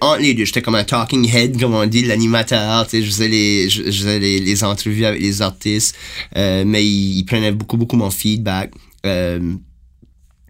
entre 0.01 0.21
les 0.21 0.35
deux, 0.35 0.45
j'étais 0.45 0.63
comme 0.63 0.75
un 0.75 0.85
talking 0.85 1.29
head, 1.33 1.59
comme 1.59 1.75
on 1.75 1.87
dit, 1.87 2.05
l'animateur, 2.05 2.87
tu 2.87 2.91
sais, 2.91 3.03
je 3.03 3.11
faisais 3.11 3.29
les, 3.29 3.71
je, 3.71 3.83
faisais 3.85 4.19
les, 4.19 4.41
les, 4.41 4.65
entrevues 4.65 5.05
avec 5.05 5.21
les 5.21 5.41
artistes, 5.41 5.97
euh, 6.37 6.65
mais 6.67 6.85
il, 6.85 7.19
il, 7.19 7.25
prenait 7.25 7.53
beaucoup, 7.53 7.77
beaucoup 7.77 7.97
mon 7.97 8.11
feedback. 8.11 8.73
Euh, 9.07 9.55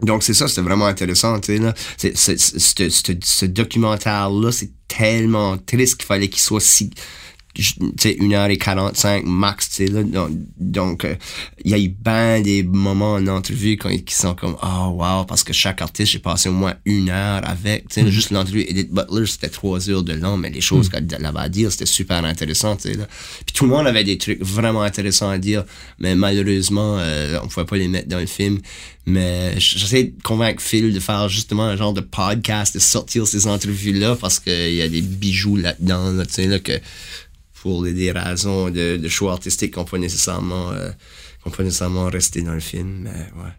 donc 0.01 0.23
c'est 0.23 0.33
ça, 0.33 0.47
c'était 0.47 0.61
vraiment 0.61 0.85
intéressant, 0.85 1.39
tu 1.39 1.57
sais 1.57 1.59
là. 1.59 1.73
C'est, 1.97 2.15
ce 2.17 3.45
documentaire-là, 3.45 4.51
c'est 4.51 4.71
tellement 4.87 5.57
triste 5.57 5.97
qu'il 5.97 6.05
fallait 6.05 6.29
qu'il 6.29 6.41
soit 6.41 6.61
si 6.61 6.89
sais, 7.61 8.17
1h45 8.19 9.25
max, 9.25 9.69
tu 9.69 9.87
sais, 9.87 9.91
là. 9.91 10.01
Donc, 10.59 11.05
euh, 11.05 11.15
il 11.63 11.71
y 11.71 11.73
a 11.73 11.79
eu 11.79 11.89
ben 11.89 12.41
des 12.41 12.63
moments 12.63 13.13
en 13.13 13.27
entrevue 13.27 13.77
quand, 13.77 13.89
qui 13.89 14.13
sont 14.13 14.35
comme, 14.35 14.55
oh 14.61 14.87
wow, 14.93 15.25
parce 15.25 15.43
que 15.43 15.53
chaque 15.53 15.81
artiste, 15.81 16.13
j'ai 16.13 16.19
passé 16.19 16.49
au 16.49 16.53
moins 16.53 16.75
une 16.85 17.09
heure 17.09 17.41
avec, 17.47 17.89
tu 17.89 17.95
sais, 17.95 18.03
mm. 18.03 18.09
juste 18.09 18.31
l'entrevue 18.31 18.65
Edith 18.67 18.91
Butler, 18.91 19.25
c'était 19.25 19.49
trois 19.49 19.89
heures 19.89 20.03
de 20.03 20.13
long, 20.13 20.37
mais 20.37 20.49
les 20.49 20.61
choses 20.61 20.89
mm. 20.89 21.07
qu'elle 21.07 21.25
avait 21.25 21.39
à 21.39 21.49
dire, 21.49 21.71
c'était 21.71 21.85
super 21.85 22.23
intéressant, 22.25 22.75
tu 22.75 22.89
sais, 22.89 22.93
là. 22.95 23.07
Puis 23.45 23.53
tout 23.53 23.65
le 23.65 23.71
monde 23.71 23.87
avait 23.87 24.03
des 24.03 24.17
trucs 24.17 24.41
vraiment 24.41 24.81
intéressants 24.81 25.29
à 25.29 25.37
dire, 25.37 25.63
mais 25.99 26.15
malheureusement, 26.15 26.97
euh, 26.99 27.39
on 27.43 27.47
pouvait 27.47 27.65
pas 27.65 27.77
les 27.77 27.87
mettre 27.87 28.07
dans 28.07 28.19
le 28.19 28.25
film. 28.25 28.59
Mais 29.05 29.59
j'essaie 29.59 30.03
de 30.03 30.21
convaincre 30.23 30.61
Phil 30.61 30.93
de 30.93 30.99
faire 30.99 31.29
justement 31.29 31.63
un 31.63 31.75
genre 31.75 31.93
de 31.93 32.01
podcast, 32.01 32.75
de 32.75 32.79
sortir 32.79 33.25
ces 33.25 33.47
entrevues-là, 33.47 34.15
parce 34.15 34.39
qu'il 34.39 34.75
y 34.75 34.81
a 34.81 34.87
des 34.87 35.01
bijoux 35.01 35.55
là-dedans, 35.55 36.11
là, 36.11 36.25
tu 36.25 36.33
sais, 36.33 36.47
là, 36.47 36.59
que 36.59 36.73
pour 37.61 37.83
des 37.83 38.11
raisons 38.11 38.69
de, 38.69 39.07
choix 39.07 39.33
artistiques 39.33 39.73
qu'on 39.73 39.85
peut 39.85 39.97
nécessairement 39.97 40.71
euh, 40.71 40.89
qu'on 41.43 41.49
peut 41.49 41.63
nécessairement 41.63 42.05
rester 42.05 42.41
dans 42.41 42.53
le 42.53 42.59
film 42.59 43.01
mais 43.03 43.09
ouais. 43.09 43.51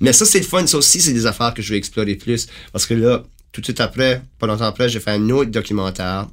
Mais 0.00 0.12
ça 0.12 0.24
c'est 0.24 0.40
le 0.40 0.44
fun. 0.44 0.66
Ça 0.66 0.78
aussi 0.78 1.00
c'est 1.00 1.12
des 1.12 1.26
affaires 1.26 1.54
que 1.54 1.62
je 1.62 1.72
vais 1.72 1.78
explorer 1.78 2.14
plus. 2.16 2.48
Parce 2.72 2.86
que 2.86 2.94
là 2.94 3.22
tout 3.52 3.60
de 3.60 3.66
suite 3.66 3.80
après 3.80 4.22
pas 4.38 4.46
longtemps 4.46 4.64
après 4.64 4.88
j'ai 4.88 5.00
fait 5.00 5.12
un 5.12 5.30
autre 5.30 5.50
documentaire. 5.50 6.28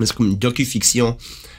C'est 0.00 0.12
comme 0.12 0.28
une 0.28 0.38
docu-fiction 0.38 1.16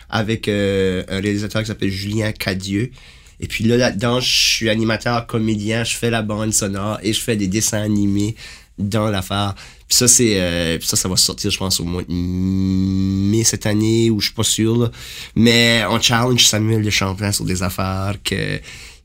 avec 0.10 0.48
euh, 0.48 1.04
un 1.10 1.20
réalisateur 1.20 1.62
qui 1.62 1.68
s'appelle 1.68 1.89
Julien 1.89 2.32
Cadieux. 2.32 2.92
Et 3.39 3.48
puis 3.48 3.63
là 3.63 3.77
là-dedans 3.77 4.20
je 4.20 4.36
suis 4.36 4.70
animateur 4.70 5.27
comédien 5.27 5.84
je 5.84 5.96
fais 5.96 6.10
la 6.10 6.24
bande 6.24 6.54
sonore 6.54 7.00
et 7.04 7.13
je 7.13 7.22
fais 7.22 7.36
des 7.36 7.48
dessins 7.48 7.82
animés 7.82 8.36
dans 8.77 9.10
l'affaire 9.10 9.56
puis 9.88 9.98
ça, 9.98 10.08
c'est 10.08 10.39
euh, 10.39 10.79
ça, 10.82 10.98
ça 10.98 11.08
va 11.08 11.15
sortir, 11.15 11.50
je 11.50 11.58
pense, 11.58 11.79
au 11.79 11.86
mois 11.86 12.03
de 12.03 12.12
mai 12.12 13.44
cette 13.46 13.65
année, 13.65 14.10
ou 14.10 14.20
je 14.20 14.27
suis 14.27 14.36
pas 14.36 14.44
sûr. 14.44 14.75
Là. 14.77 14.91
Mais 15.36 15.84
on 15.89 16.00
challenge 16.01 16.46
Samuel 16.46 16.84
de 16.84 16.89
Champlain 16.89 17.32
sur 17.32 17.46
des 17.46 17.63
affaires 17.63 18.15
que 18.22 18.60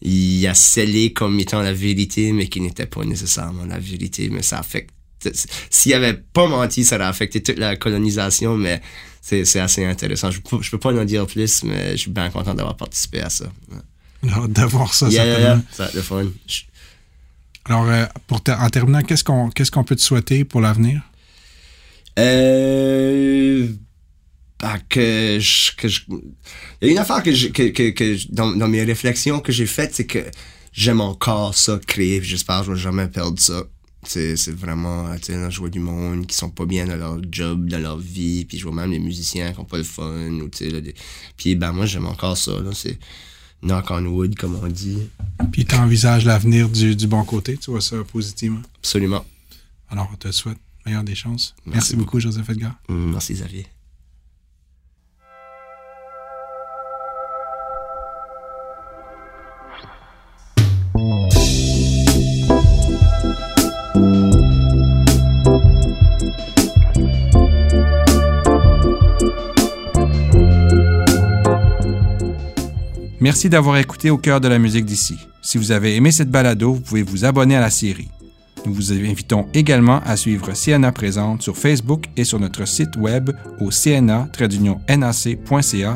il 0.04 0.44
a 0.48 0.54
scellé 0.54 1.12
comme 1.12 1.38
étant 1.38 1.62
la 1.62 1.72
vérité, 1.72 2.32
mais 2.32 2.48
qui 2.48 2.60
n'était 2.60 2.86
pas 2.86 3.04
nécessairement 3.04 3.64
la 3.64 3.78
vérité. 3.78 4.28
Mais 4.30 4.42
ça 4.42 4.58
affecte. 4.58 4.90
S'il 5.70 5.94
avait 5.94 6.14
pas 6.14 6.48
menti, 6.48 6.84
ça 6.84 6.96
aurait 6.96 7.04
affecté 7.04 7.40
toute 7.40 7.58
la 7.58 7.76
colonisation, 7.76 8.56
mais 8.56 8.82
c'est, 9.20 9.60
assez 9.60 9.84
intéressant. 9.84 10.32
Je 10.32 10.40
je 10.60 10.70
peux 10.70 10.78
pas 10.78 10.92
en 10.92 11.04
dire 11.04 11.26
plus, 11.26 11.62
mais 11.62 11.92
je 11.92 11.96
suis 11.96 12.10
bien 12.10 12.28
content 12.30 12.54
d'avoir 12.54 12.76
participé 12.76 13.20
à 13.20 13.30
ça. 13.30 13.44
D'avoir 14.48 14.92
ça, 14.94 15.08
yeah, 15.08 15.38
yeah, 15.38 15.62
ça 15.72 15.88
le 15.94 16.02
fun. 16.02 16.26
Alors, 17.64 17.88
euh, 17.88 18.06
pour 18.26 18.42
en 18.48 18.70
terminant, 18.70 19.02
qu'est-ce 19.02 19.24
qu'on 19.24 19.50
qu'est-ce 19.50 19.70
qu'on 19.70 19.84
peut 19.84 19.96
te 19.96 20.00
souhaiter 20.00 20.44
pour 20.44 20.60
l'avenir? 20.60 21.02
Euh, 22.18 23.68
bah, 24.60 24.78
que 24.88 25.38
je, 25.40 25.72
il 26.82 26.86
y 26.86 26.88
a 26.88 26.92
une 26.92 26.98
affaire 26.98 27.22
que, 27.22 27.48
que, 27.48 27.90
que, 27.90 28.32
dans, 28.32 28.50
dans, 28.52 28.68
mes 28.68 28.82
réflexions 28.82 29.40
que 29.40 29.50
j'ai 29.50 29.66
faites, 29.66 29.94
c'est 29.94 30.06
que 30.06 30.24
j'aime 30.72 31.00
encore 31.00 31.54
ça, 31.54 31.80
créer, 31.86 32.22
j'espère 32.22 32.60
que 32.60 32.66
je 32.66 32.72
vais 32.72 32.78
jamais 32.78 33.08
perdre 33.08 33.40
ça. 33.40 33.64
C'est, 34.04 34.34
vraiment, 34.50 35.14
tu 35.16 35.32
sais, 35.32 35.50
je 35.50 35.58
vois 35.60 35.68
du 35.68 35.78
monde 35.78 36.26
qui 36.26 36.34
sont 36.34 36.50
pas 36.50 36.66
bien 36.66 36.86
dans 36.86 36.96
leur 36.96 37.18
job, 37.30 37.68
dans 37.68 37.78
leur 37.78 37.98
vie, 37.98 38.44
puis 38.44 38.58
je 38.58 38.64
vois 38.64 38.74
même 38.74 38.90
les 38.90 38.98
musiciens 38.98 39.52
qui 39.52 39.60
ont 39.60 39.64
pas 39.64 39.78
le 39.78 39.84
fun, 39.84 40.30
ou 40.40 40.48
tu 40.48 40.68
sais, 40.68 40.94
puis 41.36 41.54
ben 41.54 41.70
moi 41.70 41.86
j'aime 41.86 42.06
encore 42.06 42.36
ça, 42.36 42.52
là, 42.60 42.72
knock 43.62 43.90
on 43.90 44.04
wood, 44.06 44.36
comme 44.36 44.56
on 44.62 44.66
dit. 44.66 45.08
Puis 45.52 45.64
tu 45.64 45.74
envisages 45.74 46.24
l'avenir 46.24 46.68
du, 46.68 46.96
du, 46.96 47.06
bon 47.06 47.24
côté, 47.24 47.56
tu 47.56 47.70
vois 47.70 47.80
ça 47.80 47.96
positivement? 48.04 48.62
Absolument. 48.78 49.24
Alors, 49.90 50.08
on 50.12 50.16
te 50.16 50.30
souhaite 50.32 50.58
meilleure 50.84 51.04
des 51.04 51.14
chances. 51.14 51.54
Merci, 51.66 51.76
Merci 51.76 51.96
beaucoup, 51.96 52.20
Joseph 52.20 52.48
Edgar. 52.48 52.74
Merci, 52.88 53.34
Xavier. 53.34 53.66
Merci 73.22 73.48
d'avoir 73.48 73.76
écouté 73.76 74.10
Au 74.10 74.18
cœur 74.18 74.40
de 74.40 74.48
la 74.48 74.58
musique 74.58 74.84
d'ici. 74.84 75.16
Si 75.42 75.56
vous 75.56 75.70
avez 75.70 75.94
aimé 75.94 76.10
cette 76.10 76.32
balado, 76.32 76.72
vous 76.72 76.80
pouvez 76.80 77.04
vous 77.04 77.24
abonner 77.24 77.54
à 77.54 77.60
la 77.60 77.70
série. 77.70 78.08
Nous 78.66 78.74
vous 78.74 78.92
invitons 78.92 79.46
également 79.54 80.00
à 80.04 80.16
suivre 80.16 80.50
CNA 80.54 80.90
Présente 80.90 81.40
sur 81.40 81.56
Facebook 81.56 82.06
et 82.16 82.24
sur 82.24 82.40
notre 82.40 82.66
site 82.66 82.96
web 82.96 83.30
au 83.60 83.70
cna-nac.ca 83.70 84.30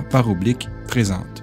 par 0.08 0.30
oblique 0.30 0.68
présente. 0.86 1.42